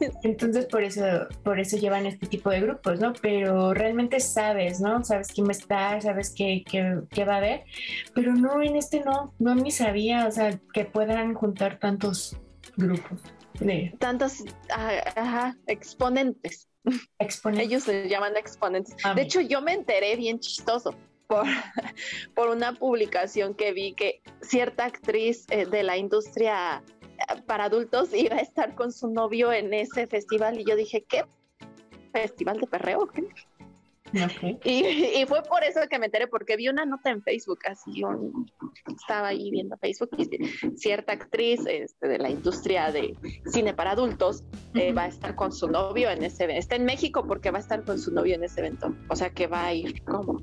[0.22, 1.04] Entonces por eso,
[1.42, 3.12] por eso llevan este tipo de grupos, ¿no?
[3.20, 5.04] Pero realmente sabes, ¿no?
[5.04, 7.64] Sabes quién va a estar, sabes qué, qué, qué va a haber,
[8.14, 12.36] pero no, en este no, no ni sabía, o sea, que puedan juntar tantos
[12.76, 13.20] grupos
[13.60, 16.68] de tantos ah, ajá, exponentes.
[17.18, 17.66] Exponentes.
[17.66, 18.96] Ellos se llaman exponentes.
[19.14, 20.94] De hecho, yo me enteré bien chistoso
[21.26, 21.44] por,
[22.34, 28.12] por una publicación que vi que cierta actriz eh, de la industria eh, para adultos
[28.14, 31.24] iba a estar con su novio en ese festival y yo dije, ¿qué?
[32.12, 33.06] ¿Festival de perreo?
[33.06, 33.24] ¿Qué?
[34.64, 38.02] Y, y fue por eso que me enteré, porque vi una nota en Facebook, así
[38.04, 38.50] un-
[38.86, 40.28] estaba ahí viendo Facebook y
[40.76, 44.44] cierta actriz este, de la industria de cine para adultos
[44.74, 46.60] eh, va a estar con su novio en ese evento.
[46.60, 48.94] Está en México porque va a estar con su novio en ese evento.
[49.08, 50.42] O sea que va a ir como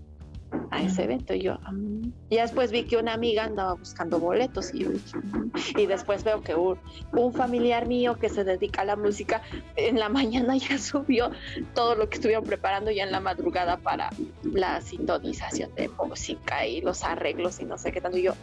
[0.70, 1.34] a ese evento.
[1.34, 2.12] Y yo, mm".
[2.30, 5.52] y después vi que una amiga andaba buscando boletos y, mm".
[5.78, 6.78] y después veo que un,
[7.14, 9.42] un, familiar mío que se dedica a la música
[9.76, 11.32] en la mañana ya subió
[11.74, 14.10] todo lo que estuvieron preparando ya en la madrugada para
[14.44, 18.18] la sintonización de música y los arreglos y no sé qué tanto.
[18.18, 18.34] Y yo,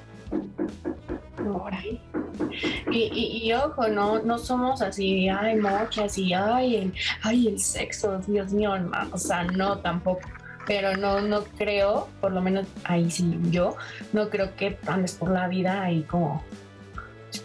[2.91, 8.19] y, y, ojo, no, no somos así, ay, mochas y ay, el, ay, el sexo,
[8.27, 8.73] Dios mío,
[9.13, 10.29] o sea, no tampoco.
[10.69, 13.77] Pero no, no creo, por lo menos ahí sí yo,
[14.13, 16.45] no creo que andes por la vida y como,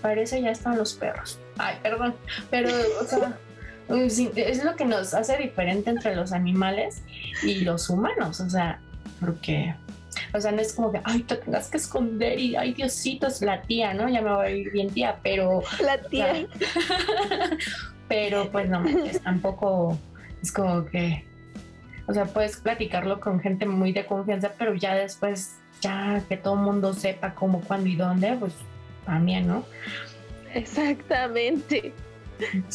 [0.01, 1.39] parece ya están los perros.
[1.57, 2.13] Ay, perdón,
[2.51, 2.69] pero,
[3.01, 3.37] o sea,
[4.35, 7.01] es lo que nos hace diferente entre los animales
[7.41, 8.79] y los humanos, o sea,
[9.19, 9.73] porque
[10.33, 13.61] o sea, no es como que, ay, te tengas que esconder y, ay, Diositos, la
[13.61, 14.09] tía, ¿no?
[14.09, 15.61] Ya me voy a ir bien tía, pero...
[15.81, 16.47] La tía.
[18.07, 18.83] pero pues no,
[19.23, 19.97] tampoco
[20.41, 21.25] es como que,
[22.07, 26.55] o sea, puedes platicarlo con gente muy de confianza, pero ya después, ya que todo
[26.55, 28.53] el mundo sepa cómo, cuándo y dónde, pues
[29.05, 29.65] también, ¿no?
[30.53, 31.93] Exactamente.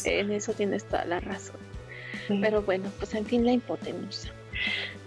[0.05, 1.57] En eso tienes toda la razón.
[2.27, 4.29] Pero bueno, pues en fin, la hipotenusa.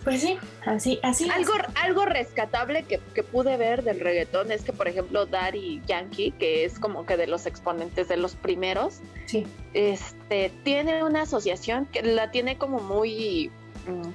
[0.05, 1.31] Pues sí, así, así.
[1.31, 6.65] Algo, algo rescatable que, pude ver del reggaetón es que, por ejemplo, Daddy Yankee, que
[6.65, 9.47] es como que de los exponentes de los primeros, sí.
[9.75, 13.53] este, tiene una asociación que la tiene como muy,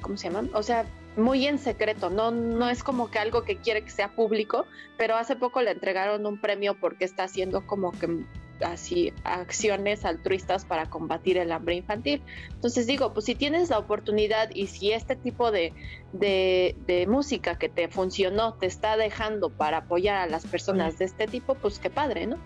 [0.02, 0.48] ¿cómo se llama?
[0.54, 4.10] O sea, muy en secreto, no, no es como que algo que quiere que sea
[4.10, 4.66] público,
[4.98, 8.24] pero hace poco le entregaron un premio porque está haciendo como que
[8.64, 12.22] así acciones altruistas para combatir el hambre infantil.
[12.50, 15.74] Entonces digo, pues si tienes la oportunidad y si este tipo de,
[16.14, 21.28] de, música que te funcionó te está dejando para apoyar a las personas de este
[21.28, 22.38] tipo, pues qué padre, ¿no?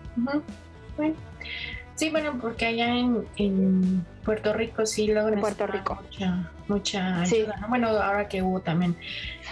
[1.94, 7.56] Sí, bueno, porque allá en, Puerto Rico sí luego en Puerto Rico mucha, mucha ayuda,
[7.60, 7.68] ¿no?
[7.68, 8.96] Bueno, ahora que hubo también,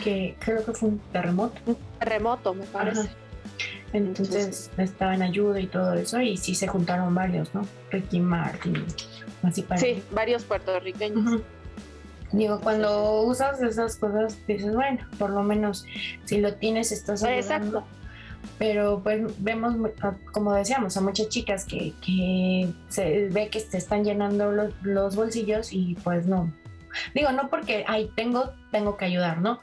[0.02, 1.60] que creo que fue un terremoto.
[1.66, 3.10] Un terremoto, me parece.
[3.92, 7.66] Entonces estaban ayuda y todo eso, y sí se juntaron varios, ¿no?
[7.90, 8.84] Ricky Martin,
[9.42, 9.80] así para.
[9.80, 11.42] Sí, varios puertorriqueños.
[12.32, 15.84] Digo, cuando usas esas cosas, dices, bueno, por lo menos
[16.24, 17.78] si lo tienes, estás ayudando.
[17.78, 17.99] Exacto.
[18.58, 19.74] Pero pues vemos,
[20.32, 25.16] como decíamos, a muchas chicas que, que se ve que te están llenando los, los
[25.16, 26.52] bolsillos y pues no.
[27.14, 29.60] Digo, no porque, ay, tengo, tengo que ayudar, ¿no?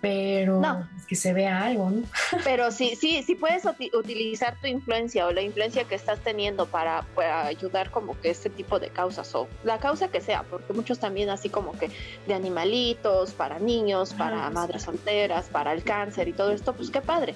[0.00, 0.62] pero
[0.96, 2.02] es que se vea algo, ¿no?
[2.44, 7.04] Pero sí, sí, sí puedes utilizar tu influencia o la influencia que estás teniendo para,
[7.44, 11.28] ayudar como que este tipo de causas o la causa que sea, porque muchos también
[11.28, 11.90] así como que
[12.26, 17.00] de animalitos, para niños, para madres solteras, para el cáncer y todo esto, pues qué
[17.00, 17.34] padre.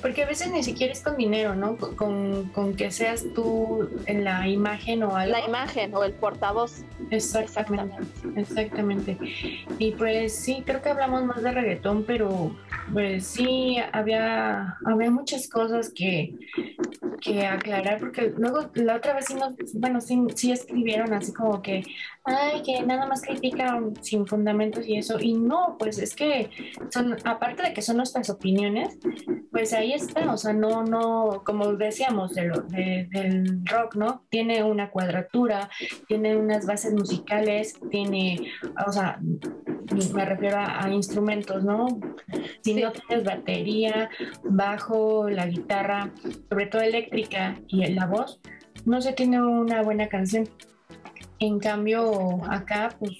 [0.00, 1.76] Porque a veces ni siquiera es con dinero, ¿no?
[1.76, 5.32] Con, que seas tú en la imagen o algo.
[5.32, 6.84] La imagen o el portavoz.
[7.10, 7.96] Exactamente,
[8.36, 9.18] exactamente.
[9.78, 12.54] Y pues sí, creo que hablamos más de reggaetón, pero
[12.92, 16.34] pues sí, había, había muchas cosas que,
[17.20, 21.62] que aclarar, porque luego la otra vez sí, nos, bueno, sí, sí escribieron así como
[21.62, 21.84] que,
[22.24, 26.50] ay, que nada más critican sin fundamentos y eso, y no, pues es que
[26.90, 28.98] son, aparte de que son nuestras opiniones,
[29.50, 34.24] pues ahí está, o sea, no, no, como decíamos de lo, del rock, ¿no?
[34.28, 35.70] Tiene una cuadratura,
[36.08, 38.52] tiene unas bases musicales, tiene,
[38.86, 39.20] o sea,
[40.14, 41.86] me refiero a, instrumentos, ¿no?
[42.62, 44.10] Si no tienes batería,
[44.44, 46.10] bajo, la guitarra,
[46.48, 48.40] sobre todo eléctrica y la voz,
[48.84, 50.48] no se tiene una buena canción.
[51.38, 53.12] En cambio, acá, pues,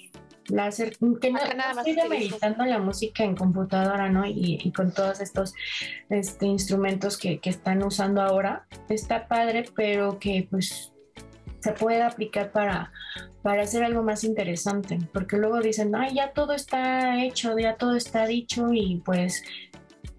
[0.48, 4.24] láser, que no, estoy meditando la música en computadora, ¿no?
[4.26, 5.54] Y, con todos estos
[6.10, 10.92] este, instrumentos que, que están usando ahora, está padre, pero que pues
[11.60, 12.92] se puede aplicar para,
[13.42, 17.96] para hacer algo más interesante, porque luego dicen, ay, ya todo está hecho, ya todo
[17.96, 19.42] está dicho y pues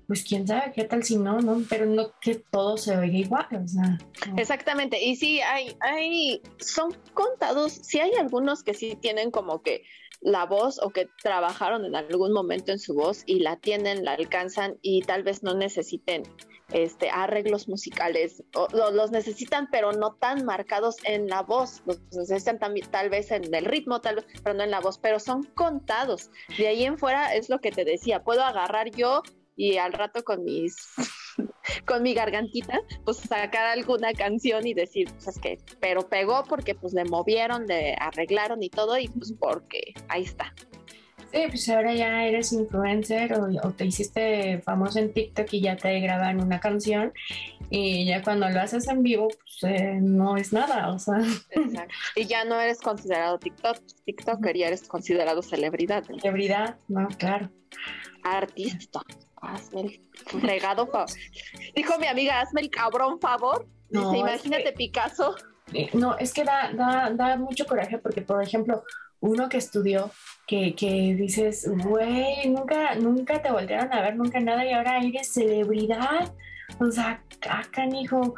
[0.07, 1.61] pues quién sabe qué tal si no, ¿no?
[1.69, 3.97] Pero no que todo se oiga igual, o sea.
[4.37, 9.83] Exactamente, y sí, hay, hay, son contados, sí hay algunos que sí tienen como que
[10.21, 14.13] la voz o que trabajaron en algún momento en su voz y la tienen, la
[14.13, 16.23] alcanzan y tal vez no necesiten
[16.71, 22.59] este, arreglos musicales, o, los necesitan pero no tan marcados en la voz, los necesitan
[22.59, 25.43] también tal vez en el ritmo, tal vez, pero no en la voz, pero son
[25.43, 26.29] contados.
[26.57, 29.23] De ahí en fuera es lo que te decía, puedo agarrar yo
[29.57, 30.77] y al rato con mis
[31.85, 36.75] con mi gargantita, pues sacar alguna canción y decir, pues es que, pero pegó porque
[36.75, 40.53] pues le movieron, le arreglaron y todo y pues porque ahí está.
[41.31, 45.99] Sí, pues ahora ya eres influencer o, te hiciste famoso en TikTok y ya te
[45.99, 47.11] graban una canción
[47.69, 51.17] y ya cuando lo haces en vivo, pues eh, no es nada, o sea.
[51.49, 51.93] Exacto.
[52.15, 56.05] Y ya no eres considerado TikTok, TikToker, ya eres considerado celebridad.
[56.05, 57.51] Celebridad, no, claro.
[58.23, 59.01] Artista.
[59.41, 60.01] Hazme el
[60.41, 61.09] fregado favor.
[61.75, 63.67] Dijo mi amiga, hazme el cabrón favor.
[63.89, 65.35] No, imagínate Picasso.
[65.73, 68.83] Eh, no, es que da, da, da mucho coraje porque, por ejemplo,
[69.19, 70.11] uno que estudió,
[70.45, 75.33] que, que dices, güey, nunca, nunca te voltearon a ver, nunca nada, y ahora eres
[75.33, 76.33] celebridad.
[76.79, 78.35] O sea, acá, hijo,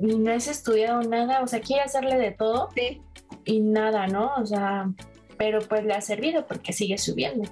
[0.00, 2.68] y no has estudiado nada, o sea, quiere hacerle de todo.
[2.74, 3.02] Sí.
[3.44, 4.34] Y nada, ¿no?
[4.36, 4.90] O sea,
[5.36, 7.48] pero pues le ha servido porque sigue subiendo.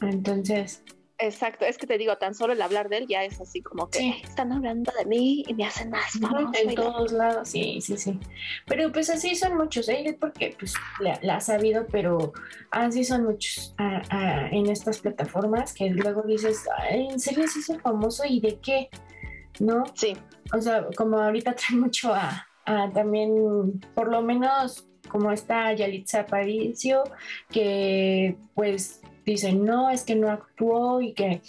[0.00, 0.82] Entonces,
[1.22, 3.88] Exacto, es que te digo, tan solo el hablar de él ya es así como
[3.88, 6.50] que están hablando de mí y me hacen más famoso.
[6.60, 8.18] En todos lados, sí, sí, sí.
[8.66, 10.16] Pero pues así son muchos, ¿eh?
[10.18, 12.32] Porque pues la, ha sabido, pero
[12.72, 18.40] así son muchos en estas plataformas que luego dices, ¿en serio se hizo famoso y
[18.40, 18.88] de qué?
[19.60, 19.84] ¿No?
[19.94, 20.16] Sí.
[20.52, 26.20] O sea, como ahorita trae mucho a, a también, por lo menos como está Yalitza
[26.20, 27.04] Aparicio,
[27.48, 31.42] que pues dicen, no, es que no actuó y que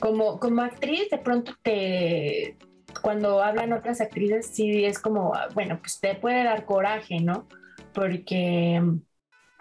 [0.00, 2.56] como, como actriz de pronto te,
[3.02, 7.46] cuando hablan otras actrices, sí es como, bueno, pues te puede dar coraje, ¿no?
[7.92, 8.82] Porque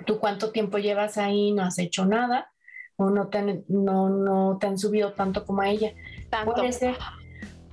[0.06, 2.52] tú cuánto tiempo llevas ahí, no has hecho nada,
[2.98, 5.94] o no te han, no, no te han subido tanto como a ella.
[6.30, 6.54] Tanto.
[6.54, 6.96] Puede ser,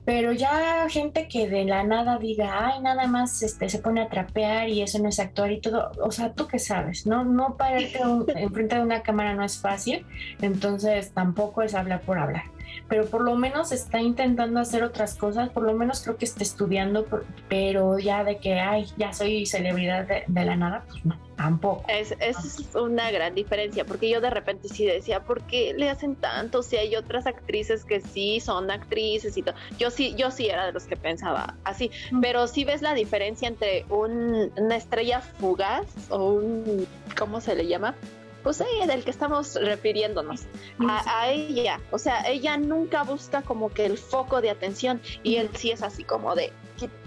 [0.04, 4.08] pero ya gente que de la nada diga, ay, nada más este, se pone a
[4.08, 7.24] trapear y eso no es actuar y todo, o sea, tú qué sabes, ¿no?
[7.24, 8.00] No pararte
[8.36, 10.04] enfrente de una cámara no es fácil,
[10.40, 12.44] entonces tampoco es hablar por hablar.
[12.88, 16.42] Pero por lo menos está intentando hacer otras cosas, por lo menos creo que está
[16.42, 17.06] estudiando,
[17.48, 21.84] pero ya de que, ay, ya soy celebridad de, de la nada, pues no Tampoco.
[21.88, 26.14] Es, es una gran diferencia, porque yo de repente sí decía, ¿por qué le hacen
[26.14, 26.62] tanto?
[26.62, 29.54] Si hay otras actrices que sí son actrices y todo.
[29.78, 33.48] Yo sí, yo sí era de los que pensaba así, pero sí ves la diferencia
[33.48, 36.86] entre una estrella fugaz o un,
[37.18, 37.94] ¿cómo se le llama?
[38.42, 40.42] Pues sí, del que estamos refiriéndonos,
[40.88, 41.80] a, ella.
[41.90, 45.82] O sea, ella nunca busca como que el foco de atención y él sí es
[45.82, 46.52] así como de,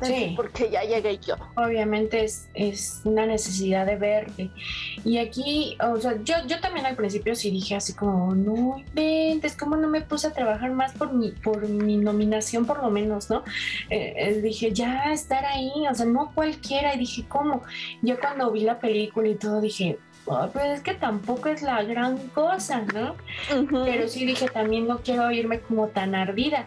[0.02, 0.34] sí.
[0.36, 1.36] porque ya llegué yo.
[1.56, 4.50] Obviamente es, es una necesidad de verte.
[5.04, 9.56] Y aquí, o sea, yo, yo también al principio sí dije así como, no inventes,
[9.56, 13.30] ¿cómo no me puse a trabajar más por mi, por mi nominación por lo menos,
[13.30, 13.44] ¿no?
[13.90, 16.96] Eh, eh, dije, ya estar ahí, o sea, no cualquiera.
[16.96, 17.64] Y dije, ¿cómo?
[18.02, 22.18] Yo cuando vi la película y todo dije, pues es que tampoco es la gran
[22.30, 23.16] cosa, ¿no?
[23.84, 26.66] Pero sí dije, también no quiero irme como tan ardida.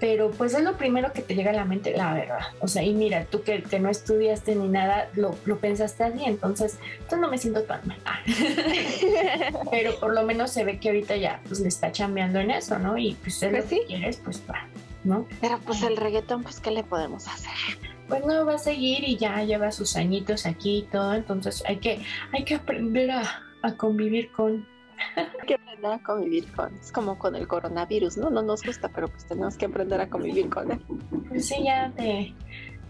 [0.00, 2.40] Pero pues es lo primero que te llega a la mente, la verdad.
[2.60, 6.24] O sea, y mira, tú que, que no estudiaste ni nada, lo, lo pensaste así,
[6.24, 7.98] entonces, entonces no me siento tan mal.
[9.70, 12.78] Pero por lo menos se ve que ahorita ya pues le está chambeando en eso,
[12.78, 12.98] ¿no?
[12.98, 14.66] Y pues si pues quieres, pues va,
[15.04, 15.26] ¿no?
[15.40, 17.93] Pero pues el reggaetón, pues ¿qué le podemos hacer?
[18.08, 21.78] Pues no va a seguir y ya lleva sus añitos aquí y todo, entonces hay
[21.78, 22.00] que,
[22.32, 23.22] hay que aprender a,
[23.76, 24.66] convivir con.
[25.16, 28.30] Hay que aprender a convivir con, es como con el coronavirus, ¿no?
[28.30, 30.80] No nos gusta, pero pues tenemos que aprender a convivir con él.
[31.28, 32.34] Pues sí, ya te,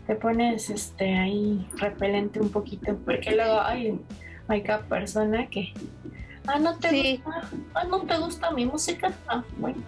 [0.07, 4.01] te pones este ahí repelente un poquito, porque luego hay,
[4.49, 5.73] hay cada persona que
[6.47, 9.83] ah no te gusta, ah no te gusta mi música, ah bueno.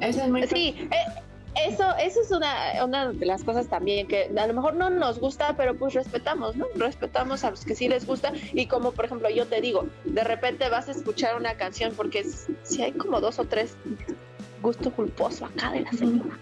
[0.00, 1.22] Eso es muy sí, eh,
[1.66, 5.18] eso, eso es una, una de las cosas también que a lo mejor no nos
[5.18, 6.66] gusta, pero pues respetamos, ¿no?
[6.74, 10.24] Respetamos a los que sí les gusta y como por ejemplo yo te digo, de
[10.24, 12.24] repente vas a escuchar una canción porque
[12.62, 13.74] si hay como dos o tres
[14.62, 16.38] gusto culposo acá de la señora,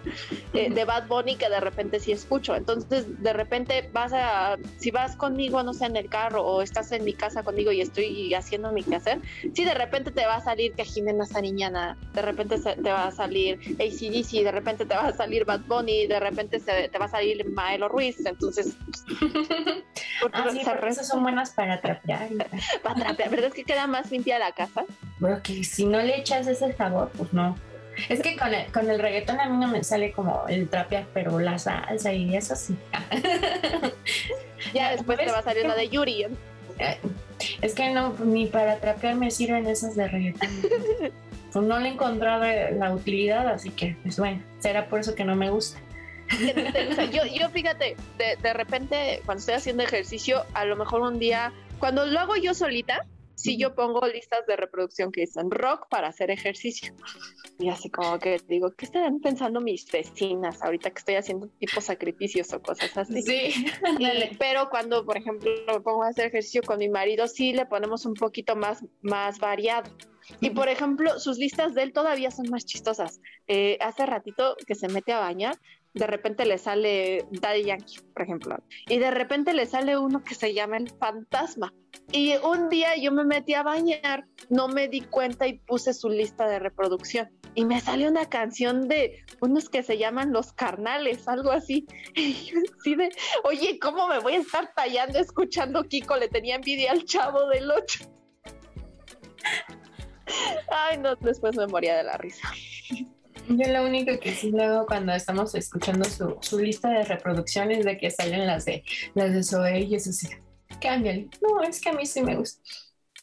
[0.53, 2.55] eh, de Bad Bunny que de repente sí escucho.
[2.55, 6.91] Entonces, de repente vas a, si vas conmigo, no sé, en el carro o estás
[6.91, 9.19] en mi casa conmigo y estoy haciendo mi quehacer,
[9.53, 13.11] sí, de repente te va a salir que Jimena Sariñana, de repente te va a
[13.11, 17.09] salir ACDC, de repente te va a salir Bad Bunny, de repente te va a
[17.09, 18.25] salir Maelo Ruiz.
[18.25, 18.75] Entonces,
[20.33, 22.29] ah, sí, esas son buenas para trapear.
[22.83, 23.47] para trapear, ¿verdad?
[23.47, 24.85] Es que queda más limpia la casa.
[25.19, 27.55] Bueno, que si no le echas ese sabor, pues no.
[28.09, 31.05] Es que con el, con el reggaetón a mí no me sale como el trapear,
[31.13, 32.77] pero la salsa y eso sí.
[34.73, 36.25] ya después te va a salir la de Yuri.
[36.79, 36.99] ¿eh?
[37.61, 40.49] Es que no, ni para trapear me sirven esas de reggaetón.
[41.53, 42.45] pues no le he encontrado
[42.77, 45.79] la utilidad, así que, pues bueno, será por eso que no me gusta.
[47.11, 51.53] yo, yo fíjate, de, de repente cuando estoy haciendo ejercicio, a lo mejor un día,
[51.79, 53.05] cuando lo hago yo solita,
[53.37, 56.93] sí yo pongo listas de reproducción que dicen rock para hacer ejercicio.
[57.59, 61.79] Y así como que digo, ¿qué estarán pensando mis vecinas ahorita que estoy haciendo tipo
[61.79, 63.21] sacrificios o cosas así?
[63.21, 63.65] Sí.
[64.39, 68.05] pero cuando, por ejemplo, me pongo a hacer ejercicio con mi marido, sí le ponemos
[68.05, 69.91] un poquito más, más variado.
[70.41, 73.21] Y por ejemplo, sus listas de él todavía son más chistosas.
[73.47, 75.55] Eh, hace ratito que se mete a bañar,
[75.97, 80.35] de repente le sale Daddy Yankee, por ejemplo, y de repente le sale uno que
[80.35, 81.73] se llama El Fantasma.
[82.11, 86.09] Y un día yo me metí a bañar, no me di cuenta y puse su
[86.09, 87.29] lista de reproducción.
[87.55, 91.85] Y me salió una canción de unos que se llaman Los Carnales, algo así.
[92.15, 93.09] Y yo así de,
[93.43, 96.17] oye, ¿cómo me voy a estar tallando escuchando Kiko?
[96.17, 98.11] Le tenía envidia al chavo del 8.
[100.69, 102.47] Ay, no, después me moría de la risa.
[103.49, 107.97] Yo lo único que sí luego cuando estamos escuchando su, su lista de reproducciones de
[107.97, 108.83] que salen las de
[109.13, 110.27] las de Zoe y eso sí,
[110.81, 111.29] cámbiale.
[111.41, 112.61] No, es que a mí sí me gusta.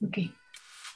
[0.03, 0.19] Ok,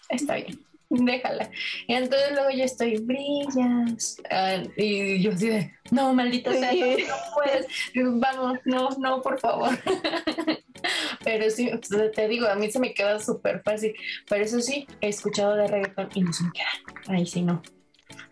[0.09, 1.51] está bien, déjala.
[1.87, 4.17] Y entonces luego yo estoy, brillas.
[4.31, 7.67] Ah, y yo así de, no, maldita sea, no, no puedes.
[7.95, 9.79] Vamos, no, no, por favor.
[11.25, 11.71] Pero sí,
[12.15, 13.95] te digo, a mí se me queda súper fácil.
[14.29, 17.15] Pero eso sí, he escuchado de reggaetón y no se me queda.
[17.15, 17.63] Ahí sí no.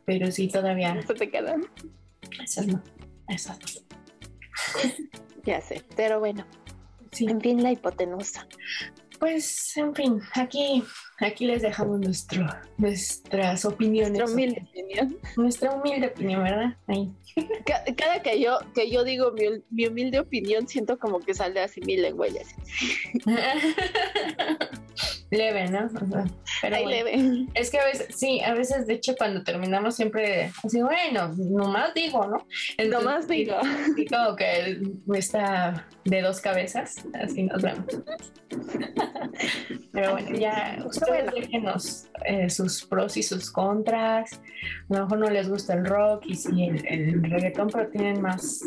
[0.07, 0.99] Pero sí, todavía.
[1.07, 1.67] ¿Se te quedan?
[2.43, 2.83] Esas no.
[3.29, 3.67] Esas no.
[5.45, 6.47] ya sé, pero bueno.
[7.13, 7.27] Sí.
[7.29, 8.47] En fin, la hipotenusa.
[9.19, 10.83] Pues, en fin, aquí,
[11.19, 12.47] aquí les dejamos nuestro,
[12.77, 14.19] nuestras opiniones.
[14.19, 15.19] Nuestra humilde opinión.
[15.37, 16.77] Nuestra humilde opinión, ¿verdad?
[16.87, 17.11] Ahí.
[17.97, 21.81] Cada que yo, que yo digo mi, mi humilde opinión, siento como que sale así
[21.81, 22.55] mi lengua y así.
[25.31, 25.89] leve, ¿no?
[26.63, 27.47] pero leve.
[27.55, 31.95] Es que a veces, sí, a veces, de hecho, cuando terminamos siempre así, bueno, nomás
[31.95, 32.47] digo, ¿no?
[32.77, 33.57] Entonces, nomás digo.
[33.97, 34.81] Y como que
[35.15, 37.87] está de dos cabezas, así nos vemos.
[39.93, 44.41] Pero bueno, ya ustedes déjenos eh, sus pros y sus contras.
[44.91, 48.61] A lo mejor no les gusta el rock y el, el reggaetón, pero tienen más,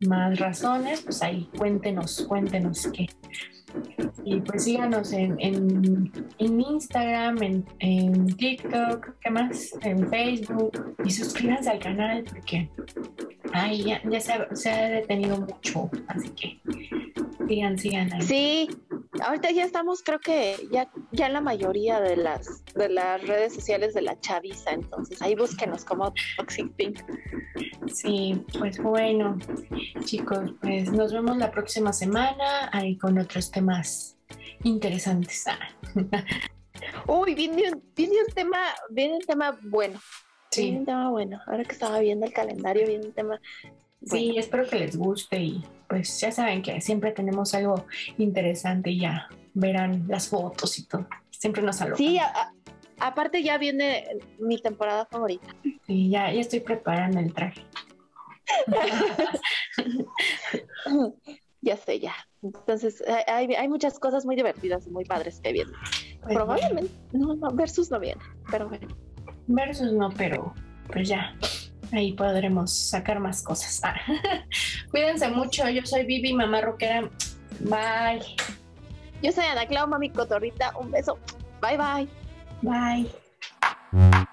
[0.00, 3.06] más razones, pues ahí cuéntenos, cuéntenos qué.
[4.24, 9.72] Y pues síganos en, en, en Instagram, en, en, TikTok, ¿qué más?
[9.82, 10.96] En Facebook.
[11.04, 12.70] Y suscríbanse al canal porque
[13.56, 15.90] ay, ya, ya se, se, ha detenido mucho.
[16.08, 16.60] Así que
[17.48, 18.22] sigan, sigan ahí.
[18.22, 18.68] Sí,
[19.22, 23.94] ahorita ya estamos, creo que ya, ya la mayoría de las, de las redes sociales
[23.94, 24.70] de la chaviza.
[24.72, 27.00] Entonces ahí búsquenos como Toxic Pink.
[27.92, 29.38] Sí, pues bueno,
[30.04, 34.16] chicos, pues nos vemos la próxima semana ahí con otros temas
[34.64, 35.44] interesantes.
[37.06, 38.58] Uy, viene un, viene un tema,
[38.90, 39.98] viene un tema bueno.
[40.56, 40.76] Sí.
[40.76, 41.40] Un tema bueno.
[41.46, 43.40] Ahora que estaba viendo el calendario, viene un tema.
[44.04, 47.86] Sí, espero que les guste y pues ya saben que siempre tenemos algo
[48.18, 51.06] interesante y ya verán las fotos y todo.
[51.30, 51.98] Siempre nos alocan.
[51.98, 52.52] Sí, a,
[53.00, 54.06] aparte ya viene
[54.38, 55.48] mi temporada favorita.
[55.86, 57.62] Sí, ya, ya estoy preparando el traje.
[61.60, 62.14] ya sé, ya.
[62.42, 65.74] Entonces, hay, hay, muchas cosas muy divertidas y muy padres que vienen.
[66.22, 68.86] Pues Probablemente, no, no, versus no viene, pero bueno.
[69.46, 70.54] Versus no, pero
[70.88, 71.34] pues ya.
[71.92, 73.80] Ahí podremos sacar más cosas.
[73.84, 73.94] Ah.
[74.90, 75.68] Cuídense mucho.
[75.68, 77.08] Yo soy Vivi, mamá rockera.
[77.60, 78.22] Bye.
[79.22, 80.76] Yo soy Ana Clau, mami cotorrita.
[80.78, 81.18] Un beso.
[81.60, 82.08] Bye, bye.
[82.62, 84.26] Bye.